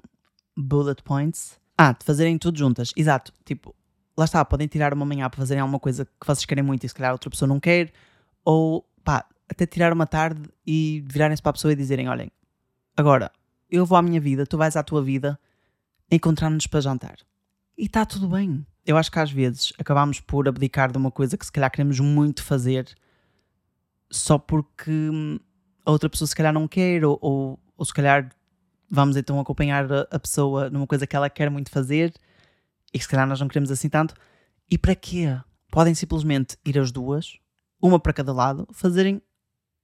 um 0.57 0.63
bullet 0.63 1.03
points. 1.03 1.59
Ah, 1.77 1.93
de 1.93 2.05
fazerem 2.05 2.39
tudo 2.39 2.59
juntas. 2.59 2.93
Exato. 2.95 3.33
Tipo, 3.45 3.75
lá 4.17 4.25
está, 4.25 4.45
podem 4.45 4.69
tirar 4.69 4.93
uma 4.93 5.05
manhã 5.07 5.29
para 5.29 5.39
fazerem 5.39 5.61
alguma 5.61 5.81
coisa 5.81 6.05
que 6.05 6.27
vocês 6.27 6.45
querem 6.45 6.63
muito 6.63 6.85
e 6.85 6.89
se 6.89 6.95
calhar 6.95 7.13
outra 7.13 7.31
pessoa 7.31 7.49
não 7.49 7.59
quer, 7.59 7.93
ou 8.45 8.87
pá, 9.03 9.27
até 9.49 9.67
tirar 9.67 9.93
uma 9.93 10.07
tarde 10.07 10.43
e 10.67 11.03
virarem-se 11.09 11.43
para 11.43 11.51
a 11.51 11.53
pessoa 11.55 11.73
e 11.73 11.77
dizerem: 11.77 12.09
Olhem, 12.09 12.31
agora 12.97 13.33
eu 13.69 13.87
vou 13.87 13.97
à 13.97 14.03
minha 14.03 14.21
vida, 14.21 14.47
tu 14.47 14.59
vais 14.59 14.77
à 14.77 14.83
tua 14.83 15.03
vida, 15.03 15.39
encontramos-nos 16.11 16.67
para 16.67 16.81
jantar. 16.81 17.17
E 17.77 17.87
está 17.87 18.05
tudo 18.05 18.29
bem. 18.29 18.65
Eu 18.85 18.97
acho 18.97 19.11
que 19.11 19.19
às 19.19 19.31
vezes 19.31 19.73
acabamos 19.79 20.21
por 20.21 20.47
abdicar 20.49 20.93
de 20.93 20.99
uma 20.99 21.11
coisa 21.11 21.37
que 21.37 21.47
se 21.47 21.53
calhar 21.53 21.71
queremos 21.71 21.99
muito 21.99 22.43
fazer 22.43 22.95
só 24.11 24.39
porque 24.39 24.91
hum, 24.91 25.39
a 25.91 25.93
outra 25.93 26.09
pessoa 26.09 26.29
se 26.29 26.35
calhar 26.35 26.53
não 26.53 26.69
quer, 26.69 27.05
ou, 27.05 27.19
ou, 27.21 27.61
ou 27.77 27.85
se 27.85 27.93
calhar 27.93 28.31
vamos 28.89 29.17
então 29.17 29.39
acompanhar 29.41 29.91
a, 29.93 30.01
a 30.11 30.19
pessoa 30.19 30.71
numa 30.71 30.87
coisa 30.87 31.07
que 31.07 31.15
ela 31.15 31.29
quer 31.29 31.51
muito 31.51 31.71
fazer 31.71 32.15
e 32.93 32.99
que 32.99 33.05
se 33.05 33.11
calhar 33.11 33.27
nós 33.27 33.41
não 33.41 33.49
queremos 33.49 33.71
assim 33.71 33.89
tanto. 33.89 34.15
E 34.71 34.79
para 34.79 34.95
quê? 34.95 35.37
Podem 35.71 35.95
simplesmente 35.95 36.57
ir 36.65 36.79
as 36.79 36.91
duas, 36.91 37.39
uma 37.81 37.99
para 37.99 38.13
cada 38.13 38.33
lado, 38.33 38.67
fazerem 38.73 39.21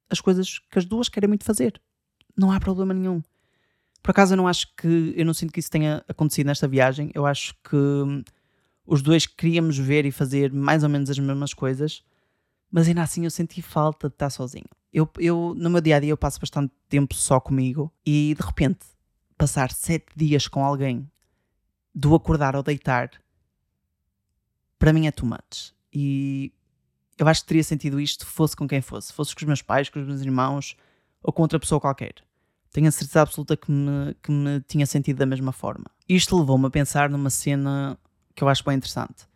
as 0.08 0.20
coisas 0.20 0.60
que 0.70 0.78
as 0.78 0.84
duas 0.84 1.08
querem 1.08 1.28
muito 1.28 1.44
fazer. 1.44 1.80
Não 2.36 2.52
há 2.52 2.60
problema 2.60 2.94
nenhum. 2.94 3.20
Por 4.02 4.12
acaso 4.12 4.34
eu 4.34 4.36
não 4.36 4.46
acho 4.46 4.68
que, 4.76 5.12
eu 5.16 5.24
não 5.24 5.34
sinto 5.34 5.52
que 5.52 5.58
isso 5.58 5.70
tenha 5.70 6.04
acontecido 6.08 6.46
nesta 6.46 6.68
viagem. 6.68 7.10
Eu 7.14 7.26
acho 7.26 7.54
que 7.68 7.76
hum, 7.76 8.22
os 8.86 9.02
dois 9.02 9.26
queríamos 9.26 9.76
ver 9.76 10.04
e 10.06 10.12
fazer 10.12 10.52
mais 10.52 10.84
ou 10.84 10.88
menos 10.88 11.10
as 11.10 11.18
mesmas 11.18 11.52
coisas, 11.52 12.04
mas 12.70 12.88
ainda 12.88 13.02
assim 13.02 13.24
eu 13.24 13.30
senti 13.30 13.62
falta 13.62 14.08
de 14.08 14.14
estar 14.14 14.30
sozinho. 14.30 14.68
Eu, 14.92 15.08
eu 15.18 15.54
no 15.56 15.70
meu 15.70 15.80
dia 15.80 15.96
a 15.96 16.00
dia 16.00 16.10
eu 16.10 16.16
passo 16.16 16.40
bastante 16.40 16.72
tempo 16.88 17.14
só 17.14 17.38
comigo 17.38 17.92
e 18.04 18.34
de 18.38 18.44
repente 18.44 18.80
passar 19.36 19.70
sete 19.70 20.06
dias 20.16 20.48
com 20.48 20.64
alguém 20.64 21.10
do 21.94 22.14
acordar 22.14 22.54
ao 22.54 22.62
deitar, 22.62 23.10
para 24.78 24.92
mim 24.92 25.06
é 25.06 25.10
too 25.10 25.26
much. 25.26 25.74
E 25.92 26.52
eu 27.18 27.26
acho 27.26 27.40
que 27.42 27.48
teria 27.48 27.64
sentido 27.64 27.98
isto 27.98 28.26
fosse 28.26 28.54
com 28.54 28.68
quem 28.68 28.82
fosse. 28.82 29.12
Fosse 29.12 29.34
com 29.34 29.40
os 29.40 29.46
meus 29.46 29.62
pais, 29.62 29.88
com 29.88 29.98
os 29.98 30.06
meus 30.06 30.20
irmãos 30.20 30.76
ou 31.22 31.32
com 31.32 31.42
outra 31.42 31.58
pessoa 31.58 31.80
qualquer. 31.80 32.14
Tenho 32.70 32.88
a 32.88 32.90
certeza 32.90 33.22
absoluta 33.22 33.56
que 33.56 33.70
me, 33.70 34.14
que 34.22 34.30
me 34.30 34.60
tinha 34.60 34.84
sentido 34.84 35.16
da 35.16 35.26
mesma 35.26 35.52
forma. 35.52 35.86
Isto 36.06 36.38
levou-me 36.38 36.66
a 36.66 36.70
pensar 36.70 37.08
numa 37.08 37.30
cena 37.30 37.98
que 38.34 38.44
eu 38.44 38.48
acho 38.48 38.62
bem 38.62 38.76
interessante. 38.76 39.26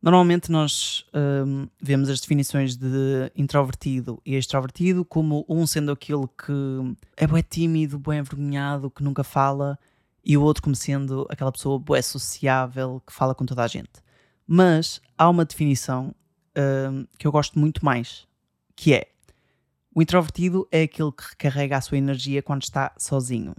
Normalmente 0.00 0.50
nós 0.50 1.04
hum, 1.12 1.66
vemos 1.80 2.08
as 2.08 2.20
definições 2.20 2.76
de 2.76 3.32
introvertido 3.34 4.22
e 4.24 4.36
extrovertido 4.36 5.04
como 5.04 5.44
um 5.48 5.66
sendo 5.66 5.90
aquele 5.90 6.26
que 6.28 6.96
é 7.16 7.26
bem 7.26 7.42
tímido, 7.42 7.98
bem 7.98 8.20
envergonhado, 8.20 8.90
que 8.90 9.02
nunca 9.02 9.24
fala, 9.24 9.76
e 10.24 10.36
o 10.36 10.42
outro 10.42 10.62
como 10.62 10.76
sendo 10.76 11.26
aquela 11.28 11.50
pessoa 11.50 11.78
boa, 11.78 12.00
sociável, 12.00 13.02
que 13.04 13.12
fala 13.12 13.34
com 13.34 13.44
toda 13.44 13.64
a 13.64 13.66
gente. 13.66 13.90
Mas 14.46 15.00
há 15.16 15.28
uma 15.28 15.44
definição 15.44 16.14
um, 16.56 17.04
que 17.18 17.26
eu 17.26 17.32
gosto 17.32 17.58
muito 17.58 17.84
mais, 17.84 18.26
que 18.76 18.94
é 18.94 19.08
o 19.92 20.00
introvertido 20.00 20.68
é 20.70 20.82
aquele 20.82 21.10
que 21.10 21.24
recarrega 21.24 21.76
a 21.76 21.80
sua 21.80 21.98
energia 21.98 22.40
quando 22.40 22.62
está 22.62 22.94
sozinho. 22.96 23.52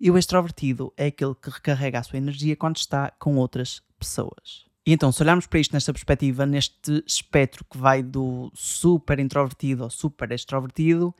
E 0.00 0.10
o 0.10 0.16
extrovertido 0.16 0.90
é 0.96 1.08
aquele 1.08 1.34
que 1.34 1.50
recarrega 1.50 1.98
a 1.98 2.02
sua 2.02 2.16
energia 2.16 2.56
quando 2.56 2.78
está 2.78 3.10
com 3.18 3.36
outras 3.36 3.82
pessoas. 3.98 4.63
E 4.86 4.92
então, 4.92 5.10
se 5.10 5.22
olharmos 5.22 5.46
para 5.46 5.58
isto 5.58 5.72
nesta 5.72 5.92
perspectiva, 5.92 6.44
neste 6.44 7.02
espectro 7.06 7.64
que 7.64 7.78
vai 7.78 8.02
do 8.02 8.52
super 8.54 9.18
introvertido 9.18 9.82
ao 9.82 9.90
super 9.90 10.30
extrovertido, 10.30 11.14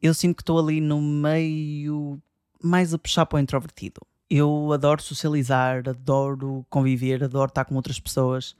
eu 0.00 0.14
sinto 0.14 0.36
que 0.36 0.42
estou 0.42 0.58
ali 0.58 0.80
no 0.80 1.00
meio 1.00 2.20
mais 2.62 2.94
a 2.94 2.98
puxar 2.98 3.26
para 3.26 3.36
o 3.36 3.40
introvertido. 3.40 4.00
Eu 4.30 4.72
adoro 4.72 5.02
socializar, 5.02 5.88
adoro 5.88 6.66
conviver, 6.70 7.22
adoro 7.22 7.48
estar 7.48 7.64
com 7.64 7.76
outras 7.76 8.00
pessoas, 8.00 8.56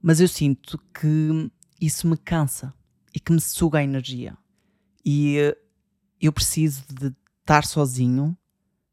mas 0.00 0.20
eu 0.20 0.28
sinto 0.28 0.78
que 0.92 1.50
isso 1.80 2.06
me 2.06 2.16
cansa 2.16 2.72
e 3.14 3.18
que 3.18 3.32
me 3.32 3.40
suga 3.40 3.80
a 3.80 3.84
energia. 3.84 4.36
E 5.04 5.38
eh, 5.38 5.56
eu 6.20 6.32
preciso 6.32 6.84
de 6.88 7.12
estar 7.40 7.64
sozinho 7.64 8.36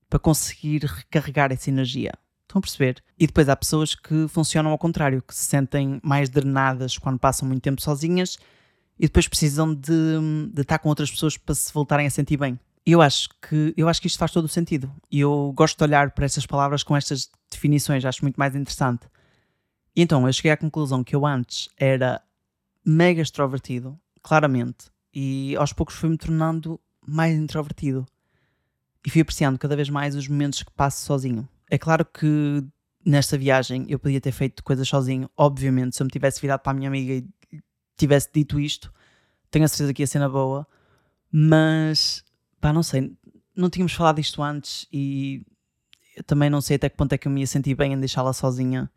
para 0.10 0.20
conseguir 0.20 0.84
recarregar 0.84 1.52
essa 1.52 1.70
energia. 1.70 2.12
Estão 2.52 2.60
a 2.60 2.62
perceber? 2.62 3.02
E 3.18 3.26
depois 3.26 3.48
há 3.48 3.56
pessoas 3.56 3.96
que 3.96 4.28
funcionam 4.28 4.72
ao 4.72 4.78
contrário, 4.78 5.22
que 5.22 5.34
se 5.34 5.46
sentem 5.46 6.02
mais 6.04 6.28
drenadas 6.28 6.98
quando 6.98 7.18
passam 7.18 7.48
muito 7.48 7.62
tempo 7.62 7.82
sozinhas 7.82 8.38
e 9.00 9.04
depois 9.04 9.26
precisam 9.26 9.74
de, 9.74 10.50
de 10.52 10.62
estar 10.62 10.78
com 10.80 10.90
outras 10.90 11.10
pessoas 11.10 11.38
para 11.38 11.56
se 11.56 11.72
voltarem 11.74 12.06
a 12.06 12.10
sentir 12.10 12.36
bem. 12.36 12.60
Eu 12.86 13.02
acho 13.02 13.30
que 13.42 13.74
eu 13.78 13.88
acho 13.88 14.02
que 14.02 14.08
isto 14.08 14.20
faz 14.20 14.32
todo 14.34 14.46
o 14.46 14.50
sentido. 14.50 14.92
E 15.10 15.22
eu 15.22 15.54
gosto 15.56 15.78
de 15.78 15.84
olhar 15.86 16.12
para 16.12 16.26
estas 16.26 16.46
palavras 16.46 16.84
com 16.84 16.94
estas 16.94 17.30
definições, 17.50 18.04
acho 18.04 18.22
muito 18.22 18.36
mais 18.36 18.54
interessante. 18.54 19.08
E 19.96 20.02
então 20.02 20.28
eu 20.28 20.34
cheguei 20.34 20.52
à 20.52 20.58
conclusão 20.58 21.06
que 21.06 21.16
eu 21.16 21.26
antes 21.26 21.70
era 21.78 22.22
mega 22.86 23.22
extrovertido, 23.22 23.98
claramente, 24.22 24.92
e 25.14 25.56
aos 25.56 25.72
poucos 25.72 25.96
fui-me 25.96 26.18
tornando 26.18 26.78
mais 27.08 27.34
introvertido. 27.34 28.06
E 29.06 29.10
fui 29.10 29.22
apreciando 29.22 29.58
cada 29.58 29.76
vez 29.76 29.90
mais 29.90 30.18
os 30.18 30.28
momentos 30.28 30.64
que 30.64 30.72
passo 30.72 31.06
sozinho. 31.06 31.48
É 31.72 31.78
claro 31.78 32.04
que 32.04 32.62
nesta 33.06 33.38
viagem 33.38 33.86
eu 33.88 33.98
podia 33.98 34.20
ter 34.20 34.34
feito 34.34 34.62
coisas 34.62 34.86
sozinho. 34.86 35.30
Obviamente, 35.38 35.96
se 35.96 36.04
eu 36.04 36.06
me 36.06 36.12
tivesse 36.12 36.42
virado 36.42 36.60
para 36.60 36.72
a 36.72 36.76
minha 36.76 36.90
amiga 36.90 37.14
e 37.14 37.62
tivesse 37.96 38.30
dito 38.34 38.60
isto, 38.60 38.94
tenho 39.50 39.64
a 39.64 39.70
certeza 39.70 39.94
que 39.94 40.04
ia 40.04 40.08
ser 40.08 40.20
na 40.20 40.28
boa. 40.28 40.68
Mas, 41.32 42.26
pá, 42.60 42.74
não 42.74 42.84
sei. 42.84 43.16
Não 43.56 43.70
tínhamos 43.70 43.94
falado 43.94 44.18
disto 44.18 44.44
antes 44.44 44.86
e 44.92 45.46
eu 46.18 46.24
também 46.26 46.50
não 46.50 46.60
sei 46.60 46.76
até 46.76 46.90
que 46.90 46.98
ponto 46.98 47.14
é 47.14 47.18
que 47.18 47.26
eu 47.26 47.32
me 47.32 47.40
ia 47.40 47.48
sentir 47.48 47.74
bem 47.74 47.94
em 47.94 48.00
deixá-la 48.00 48.34
sozinha 48.34 48.92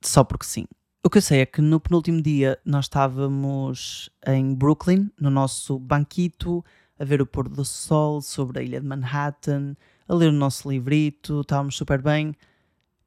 só 0.00 0.22
porque 0.22 0.46
sim. 0.46 0.66
O 1.04 1.10
que 1.10 1.18
eu 1.18 1.22
sei 1.22 1.40
é 1.40 1.46
que 1.46 1.60
no 1.60 1.80
penúltimo 1.80 2.22
dia 2.22 2.60
nós 2.64 2.84
estávamos 2.84 4.08
em 4.24 4.54
Brooklyn, 4.54 5.10
no 5.20 5.30
nosso 5.30 5.80
banquito, 5.80 6.64
a 6.96 7.04
ver 7.04 7.20
o 7.20 7.26
pôr 7.26 7.48
do 7.48 7.64
sol 7.64 8.20
sobre 8.20 8.60
a 8.60 8.62
ilha 8.62 8.80
de 8.80 8.86
Manhattan, 8.86 9.76
a 10.08 10.14
ler 10.14 10.28
o 10.28 10.32
nosso 10.32 10.70
livrito, 10.70 11.40
estávamos 11.40 11.76
super 11.76 12.00
bem. 12.00 12.34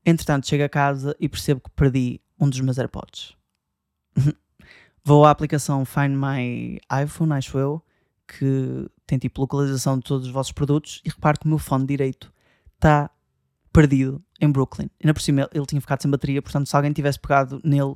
Entretanto, 0.06 0.48
chego 0.48 0.64
a 0.64 0.70
casa 0.70 1.16
e 1.20 1.30
percebo 1.30 1.62
que 1.62 1.70
perdi 1.72 2.22
um 2.40 2.50
dos 2.50 2.60
meus 2.62 2.78
AirPods. 2.78 3.36
Vou 5.04 5.26
à 5.26 5.32
aplicação 5.32 5.86
Find 5.86 6.16
My 6.16 6.80
iPhone, 7.04 7.34
acho 7.34 7.58
eu, 7.58 7.84
que 8.28 8.90
tem 9.08 9.18
tipo 9.18 9.42
localização 9.42 9.98
de 9.98 10.04
todos 10.04 10.28
os 10.28 10.34
vossos 10.34 10.52
produtos 10.52 11.02
e 11.06 11.10
reparo 11.10 11.40
que 11.40 11.46
o 11.46 11.50
meu 11.50 11.58
fone 11.58 11.86
direito 11.86 12.32
está 12.76 13.10
perdido 13.74 14.24
em 14.40 14.52
Brooklyn. 14.52 14.90
E 15.00 15.08
na 15.08 15.14
por 15.14 15.22
cima 15.22 15.50
ele 15.54 15.66
tinha 15.66 15.82
ficado 15.82 16.02
sem 16.02 16.12
bateria, 16.12 16.42
portanto, 16.42 16.68
se 16.68 16.76
alguém 16.76 16.92
tivesse 16.92 17.20
pegado 17.20 17.62
nele, 17.64 17.96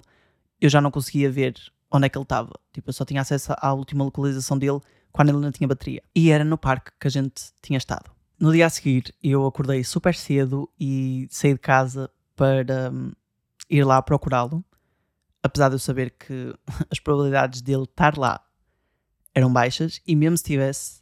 eu 0.59 0.69
já 0.69 0.81
não 0.81 0.91
conseguia 0.91 1.29
ver 1.29 1.55
onde 1.91 2.05
é 2.05 2.09
que 2.09 2.17
ele 2.17 2.23
estava. 2.23 2.51
Tipo, 2.71 2.89
eu 2.89 2.93
só 2.93 3.05
tinha 3.05 3.21
acesso 3.21 3.53
à 3.57 3.73
última 3.73 4.03
localização 4.03 4.57
dele 4.57 4.79
quando 5.11 5.29
ele 5.29 5.39
não 5.39 5.51
tinha 5.51 5.67
bateria. 5.67 6.01
E 6.15 6.31
era 6.31 6.43
no 6.43 6.57
parque 6.57 6.91
que 6.99 7.07
a 7.07 7.11
gente 7.11 7.53
tinha 7.61 7.77
estado. 7.77 8.12
No 8.43 8.51
dia 8.51 8.65
a 8.65 8.69
seguir, 8.69 9.15
eu 9.23 9.45
acordei 9.45 9.85
super 9.85 10.13
cedo 10.13 10.69
e 10.77 11.29
saí 11.31 11.53
de 11.53 11.59
casa 11.59 12.11
para 12.35 12.91
um, 12.91 13.13
ir 13.69 13.85
lá 13.85 14.01
procurá-lo. 14.01 14.61
Apesar 15.41 15.69
de 15.69 15.75
eu 15.75 15.79
saber 15.79 16.09
que 16.11 16.53
as 16.91 16.99
probabilidades 16.99 17.61
dele 17.61 17.83
estar 17.83 18.17
lá 18.17 18.45
eram 19.33 19.49
baixas, 19.49 20.01
e 20.05 20.13
mesmo 20.13 20.37
se 20.37 20.43
tivesse, 20.43 21.01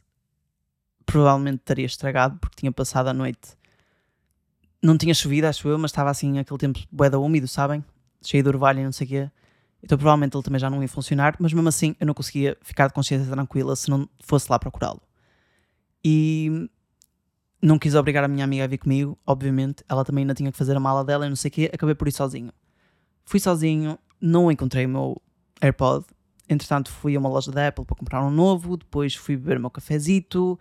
provavelmente 1.04 1.56
estaria 1.56 1.84
estragado 1.84 2.38
porque 2.38 2.60
tinha 2.60 2.70
passado 2.70 3.08
a 3.08 3.12
noite. 3.12 3.58
Não 4.80 4.96
tinha 4.96 5.12
chovido, 5.12 5.48
acho 5.48 5.66
eu, 5.66 5.76
mas 5.80 5.90
estava 5.90 6.10
assim 6.10 6.38
aquele 6.38 6.60
tempo 6.60 6.78
boeda 6.92 7.18
úmido, 7.18 7.48
sabem? 7.48 7.84
Cheio 8.22 8.44
de 8.44 8.50
orvalho 8.50 8.78
e 8.78 8.84
não 8.84 8.92
sei 8.92 9.04
o 9.04 9.10
quê. 9.10 9.30
Então 9.82 9.98
provavelmente 9.98 10.36
ele 10.36 10.44
também 10.44 10.60
já 10.60 10.70
não 10.70 10.80
ia 10.80 10.88
funcionar, 10.88 11.34
mas 11.40 11.52
mesmo 11.52 11.68
assim 11.68 11.96
eu 11.98 12.06
não 12.06 12.14
conseguia 12.14 12.56
ficar 12.62 12.86
de 12.86 12.94
consciência 12.94 13.28
tranquila 13.28 13.74
se 13.74 13.90
não 13.90 14.08
fosse 14.20 14.48
lá 14.48 14.60
procurá-lo. 14.60 15.02
E 16.04 16.70
não 17.62 17.78
quis 17.78 17.94
obrigar 17.94 18.24
a 18.24 18.28
minha 18.28 18.44
amiga 18.44 18.64
a 18.64 18.66
vir 18.66 18.78
comigo, 18.78 19.16
obviamente. 19.24 19.84
Ela 19.88 20.04
também 20.04 20.22
ainda 20.22 20.34
tinha 20.34 20.50
que 20.50 20.58
fazer 20.58 20.76
a 20.76 20.80
mala 20.80 21.04
dela 21.04 21.26
e 21.26 21.28
não 21.28 21.36
sei 21.36 21.48
o 21.48 21.52
quê. 21.52 21.70
Acabei 21.72 21.94
por 21.94 22.08
ir 22.08 22.12
sozinho. 22.12 22.52
Fui 23.24 23.38
sozinho, 23.38 23.96
não 24.20 24.50
encontrei 24.50 24.84
o 24.84 24.88
meu 24.88 25.22
AirPod. 25.60 26.04
Entretanto, 26.48 26.90
fui 26.90 27.14
a 27.14 27.20
uma 27.20 27.28
loja 27.28 27.52
da 27.52 27.68
Apple 27.68 27.84
para 27.84 27.94
comprar 27.94 28.24
um 28.24 28.30
novo. 28.30 28.76
Depois 28.76 29.14
fui 29.14 29.36
beber 29.36 29.58
o 29.58 29.60
meu 29.60 29.70
cafezito. 29.70 30.58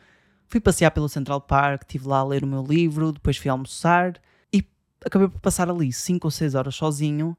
Fui 0.47 0.59
passear 0.59 0.91
pelo 0.91 1.09
Central 1.09 1.41
Park, 1.41 1.81
estive 1.81 2.07
lá 2.07 2.19
a 2.19 2.23
ler 2.23 2.43
o 2.43 2.47
meu 2.47 2.63
livro. 2.63 3.11
Depois 3.11 3.35
fui 3.35 3.49
almoçar. 3.49 4.21
E 4.53 4.63
acabei 5.03 5.27
por 5.27 5.39
passar 5.39 5.71
ali 5.71 5.91
5 5.91 6.27
ou 6.27 6.31
6 6.31 6.53
horas 6.53 6.75
sozinho. 6.75 7.35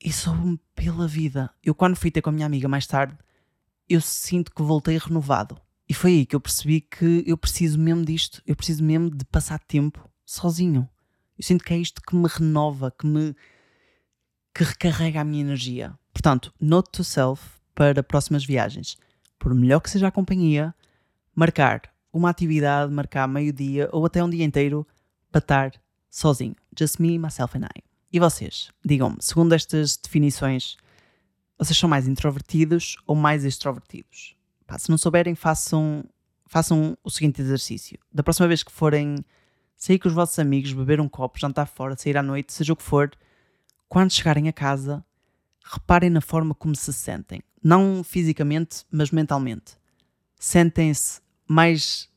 E 0.00 0.12
soube-me 0.12 0.60
pela 0.74 1.08
vida. 1.08 1.50
Eu, 1.64 1.74
quando 1.74 1.96
fui 1.96 2.12
ter 2.12 2.22
com 2.22 2.30
a 2.30 2.32
minha 2.32 2.46
amiga 2.46 2.68
mais 2.68 2.86
tarde, 2.86 3.18
eu 3.88 4.00
sinto 4.00 4.52
que 4.52 4.62
voltei 4.62 4.98
renovado. 4.98 5.60
E 5.92 5.94
foi 5.94 6.12
aí 6.12 6.24
que 6.24 6.34
eu 6.34 6.40
percebi 6.40 6.80
que 6.80 7.22
eu 7.26 7.36
preciso 7.36 7.78
mesmo 7.78 8.02
disto, 8.02 8.40
eu 8.46 8.56
preciso 8.56 8.82
mesmo 8.82 9.10
de 9.10 9.26
passar 9.26 9.58
tempo 9.58 10.08
sozinho. 10.24 10.88
Eu 11.36 11.44
sinto 11.44 11.62
que 11.62 11.74
é 11.74 11.76
isto 11.76 12.00
que 12.00 12.16
me 12.16 12.26
renova, 12.26 12.90
que 12.90 13.06
me 13.06 13.36
que 14.54 14.64
recarrega 14.64 15.20
a 15.20 15.24
minha 15.24 15.42
energia. 15.42 15.92
Portanto, 16.10 16.50
note 16.58 16.90
to 16.92 17.04
self 17.04 17.46
para 17.74 18.02
próximas 18.02 18.42
viagens. 18.42 18.96
Por 19.38 19.54
melhor 19.54 19.80
que 19.80 19.90
seja 19.90 20.08
a 20.08 20.10
companhia, 20.10 20.74
marcar 21.34 21.82
uma 22.10 22.30
atividade, 22.30 22.90
marcar 22.90 23.28
meio-dia 23.28 23.90
ou 23.92 24.06
até 24.06 24.24
um 24.24 24.30
dia 24.30 24.46
inteiro 24.46 24.86
para 25.30 25.40
estar 25.40 25.72
sozinho. 26.08 26.56
Just 26.74 27.00
me, 27.00 27.18
myself 27.18 27.54
and 27.54 27.66
I. 27.66 27.82
E 28.10 28.18
vocês? 28.18 28.70
Digam-me, 28.82 29.18
segundo 29.20 29.52
estas 29.52 29.98
definições, 29.98 30.78
vocês 31.58 31.76
são 31.76 31.86
mais 31.86 32.08
introvertidos 32.08 32.96
ou 33.06 33.14
mais 33.14 33.44
extrovertidos? 33.44 34.40
Pá, 34.72 34.78
se 34.78 34.88
não 34.88 34.96
souberem, 34.96 35.34
façam, 35.34 36.02
façam 36.46 36.96
o 37.04 37.10
seguinte 37.10 37.42
exercício. 37.42 37.98
Da 38.10 38.22
próxima 38.22 38.48
vez 38.48 38.62
que 38.62 38.72
forem 38.72 39.22
sair 39.76 39.98
com 39.98 40.08
os 40.08 40.14
vossos 40.14 40.38
amigos, 40.38 40.72
beber 40.72 40.98
um 40.98 41.10
copo, 41.10 41.38
jantar 41.38 41.66
fora, 41.66 41.94
sair 41.94 42.16
à 42.16 42.22
noite, 42.22 42.54
seja 42.54 42.72
o 42.72 42.76
que 42.76 42.82
for, 42.82 43.10
quando 43.86 44.10
chegarem 44.10 44.48
a 44.48 44.52
casa, 44.52 45.04
reparem 45.62 46.08
na 46.08 46.22
forma 46.22 46.54
como 46.54 46.74
se 46.74 46.90
sentem. 46.90 47.42
Não 47.62 48.02
fisicamente, 48.02 48.86
mas 48.90 49.10
mentalmente. 49.10 49.76
Sentem-se 50.40 51.20
mais 51.46 52.08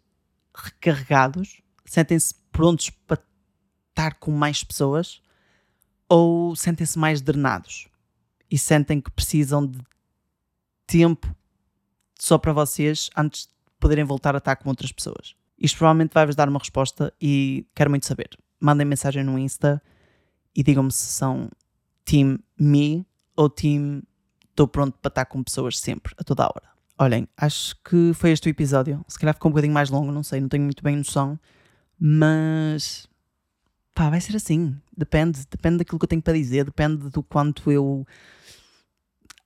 recarregados? 0.55 1.61
Sentem-se 1.83 2.35
prontos 2.53 2.89
para 2.89 3.21
estar 3.89 4.13
com 4.13 4.31
mais 4.31 4.63
pessoas? 4.63 5.21
Ou 6.07 6.55
sentem-se 6.55 6.97
mais 6.97 7.19
drenados? 7.19 7.89
E 8.49 8.57
sentem 8.57 9.01
que 9.01 9.11
precisam 9.11 9.67
de 9.67 9.81
tempo 10.87 11.35
só 12.19 12.37
para 12.37 12.53
vocês 12.53 13.09
antes 13.15 13.43
de 13.43 13.51
poderem 13.79 14.03
voltar 14.03 14.35
a 14.35 14.39
estar 14.39 14.55
com 14.55 14.69
outras 14.69 14.91
pessoas? 14.91 15.35
Isto 15.59 15.77
provavelmente 15.77 16.13
vai-vos 16.13 16.35
dar 16.35 16.49
uma 16.49 16.59
resposta 16.59 17.13
e 17.21 17.65
quero 17.73 17.89
muito 17.89 18.05
saber. 18.05 18.29
Mandem 18.59 18.85
mensagem 18.85 19.23
no 19.23 19.37
Insta 19.37 19.81
e 20.55 20.63
digam-me 20.63 20.91
se 20.91 21.05
são 21.05 21.49
Team 22.03 22.39
Me 22.59 23.05
ou 23.35 23.49
Team 23.49 24.01
Estou 24.55 24.69
pronto 24.69 24.97
para 25.01 25.09
estar 25.09 25.25
com 25.25 25.43
pessoas 25.43 25.77
sempre, 25.77 26.13
a 26.17 26.23
toda 26.23 26.43
a 26.43 26.47
hora. 26.47 26.69
Olhem, 26.97 27.27
acho 27.35 27.75
que 27.83 28.13
foi 28.13 28.31
este 28.31 28.47
o 28.47 28.49
episódio. 28.49 29.03
Se 29.05 29.19
calhar 29.19 29.35
ficou 29.35 29.49
um 29.49 29.51
bocadinho 29.51 29.73
mais 29.73 29.89
longo, 29.89 30.13
não 30.13 30.23
sei, 30.23 30.39
não 30.39 30.47
tenho 30.47 30.63
muito 30.63 30.81
bem 30.81 30.95
noção. 30.95 31.37
Mas 31.99 33.05
pá, 33.93 34.09
vai 34.09 34.21
ser 34.21 34.37
assim. 34.37 34.73
Depende, 34.95 35.41
depende 35.51 35.79
daquilo 35.79 35.99
que 35.99 36.05
eu 36.05 36.07
tenho 36.07 36.21
para 36.21 36.35
dizer, 36.35 36.63
depende 36.63 37.09
do 37.09 37.21
quanto 37.21 37.69
eu 37.69 38.07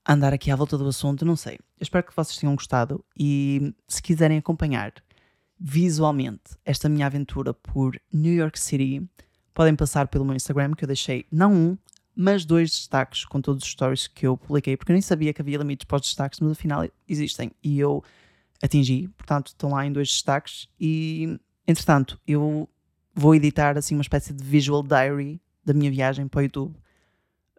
andar 0.10 0.34
aqui 0.34 0.50
à 0.50 0.56
volta 0.56 0.76
do 0.76 0.88
assunto, 0.88 1.24
não 1.24 1.36
sei. 1.36 1.54
Eu 1.80 1.84
espero 1.84 2.06
que 2.06 2.16
vocês 2.16 2.38
tenham 2.38 2.56
gostado 2.56 3.06
e 3.16 3.74
se 3.88 4.02
quiserem 4.02 4.40
acompanhar 4.40 4.92
visualmente 5.60 6.58
esta 6.66 6.90
minha 6.90 7.06
aventura 7.06 7.54
por 7.54 8.00
New 8.12 8.34
York 8.34 8.60
City, 8.60 9.08
podem 9.54 9.76
passar 9.76 10.08
pelo 10.08 10.26
meu 10.26 10.36
Instagram 10.36 10.74
que 10.74 10.84
eu 10.84 10.88
deixei 10.88 11.26
não 11.32 11.54
um, 11.54 11.78
mas 12.16 12.44
dois 12.44 12.72
destaques 12.72 13.24
com 13.24 13.40
todos 13.40 13.64
os 13.64 13.70
stories 13.70 14.08
que 14.08 14.26
eu 14.26 14.36
publiquei, 14.36 14.76
porque 14.76 14.92
eu 14.92 14.96
nem 14.96 15.02
sabia 15.02 15.32
que 15.32 15.42
havia 15.42 15.58
limites 15.60 15.86
para 15.86 15.98
os 15.98 16.02
destaques, 16.02 16.40
mas 16.40 16.54
afinal 16.54 16.90
existem 17.08 17.52
e 17.64 17.80
eu 17.80 18.04
atingi, 18.64 19.08
portanto 19.10 19.48
estão 19.48 19.72
lá 19.72 19.86
em 19.86 19.92
dois 19.92 20.10
destaques 20.10 20.68
e 20.80 21.40
entretanto 21.68 22.20
eu 22.28 22.68
vou 23.14 23.36
editar 23.36 23.78
assim 23.78 23.96
uma 23.96 24.02
espécie 24.02 24.34
de 24.34 24.44
visual 24.44 24.82
diary 24.82 25.40
da 25.64 25.74
minha 25.74 25.92
viagem 25.92 26.28
para 26.28 26.40
o 26.40 26.42
YouTube 26.42 26.76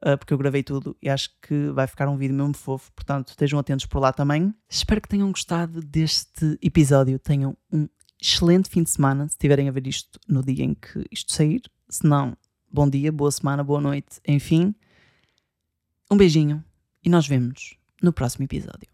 uh, 0.05 0.19
porque 0.19 0.33
eu 0.33 0.39
gravei 0.39 0.63
tudo 0.63 0.97
e 1.03 1.09
acho 1.09 1.31
que 1.41 1.71
vai 1.71 1.87
ficar 1.87 2.09
um 2.09 2.17
vídeo 2.17 2.35
mesmo 2.35 2.55
fofo, 2.55 2.93
portanto 2.93 3.29
estejam 3.29 3.59
atentos 3.59 3.87
por 3.87 4.01
lá 4.01 4.13
também. 4.13 4.55
Espero 4.69 5.01
que 5.01 5.09
tenham 5.09 5.31
gostado 5.31 5.81
deste 5.81 6.59
episódio, 6.63 7.19
tenham 7.19 7.57
um 7.73 7.89
excelente 8.21 8.69
fim 8.69 8.83
de 8.83 8.91
semana, 8.91 9.29
se 9.29 9.39
tiverem 9.39 9.69
a 9.69 9.73
ver 9.73 9.87
isto 9.87 10.19
no 10.29 10.43
dia 10.43 10.65
em 10.65 10.75
que 10.75 11.05
isto 11.11 11.33
sair, 11.33 11.63
se 11.89 12.07
não, 12.07 12.37
bom 12.71 12.89
dia, 12.89 13.11
boa 13.11 13.31
semana, 13.31 13.65
boa 13.65 13.81
noite, 13.81 14.21
enfim. 14.27 14.75
Um 16.11 16.17
beijinho 16.17 16.63
e 17.05 17.09
nós 17.09 17.27
vemos 17.27 17.77
no 18.03 18.13
próximo 18.13 18.45
episódio. 18.45 18.89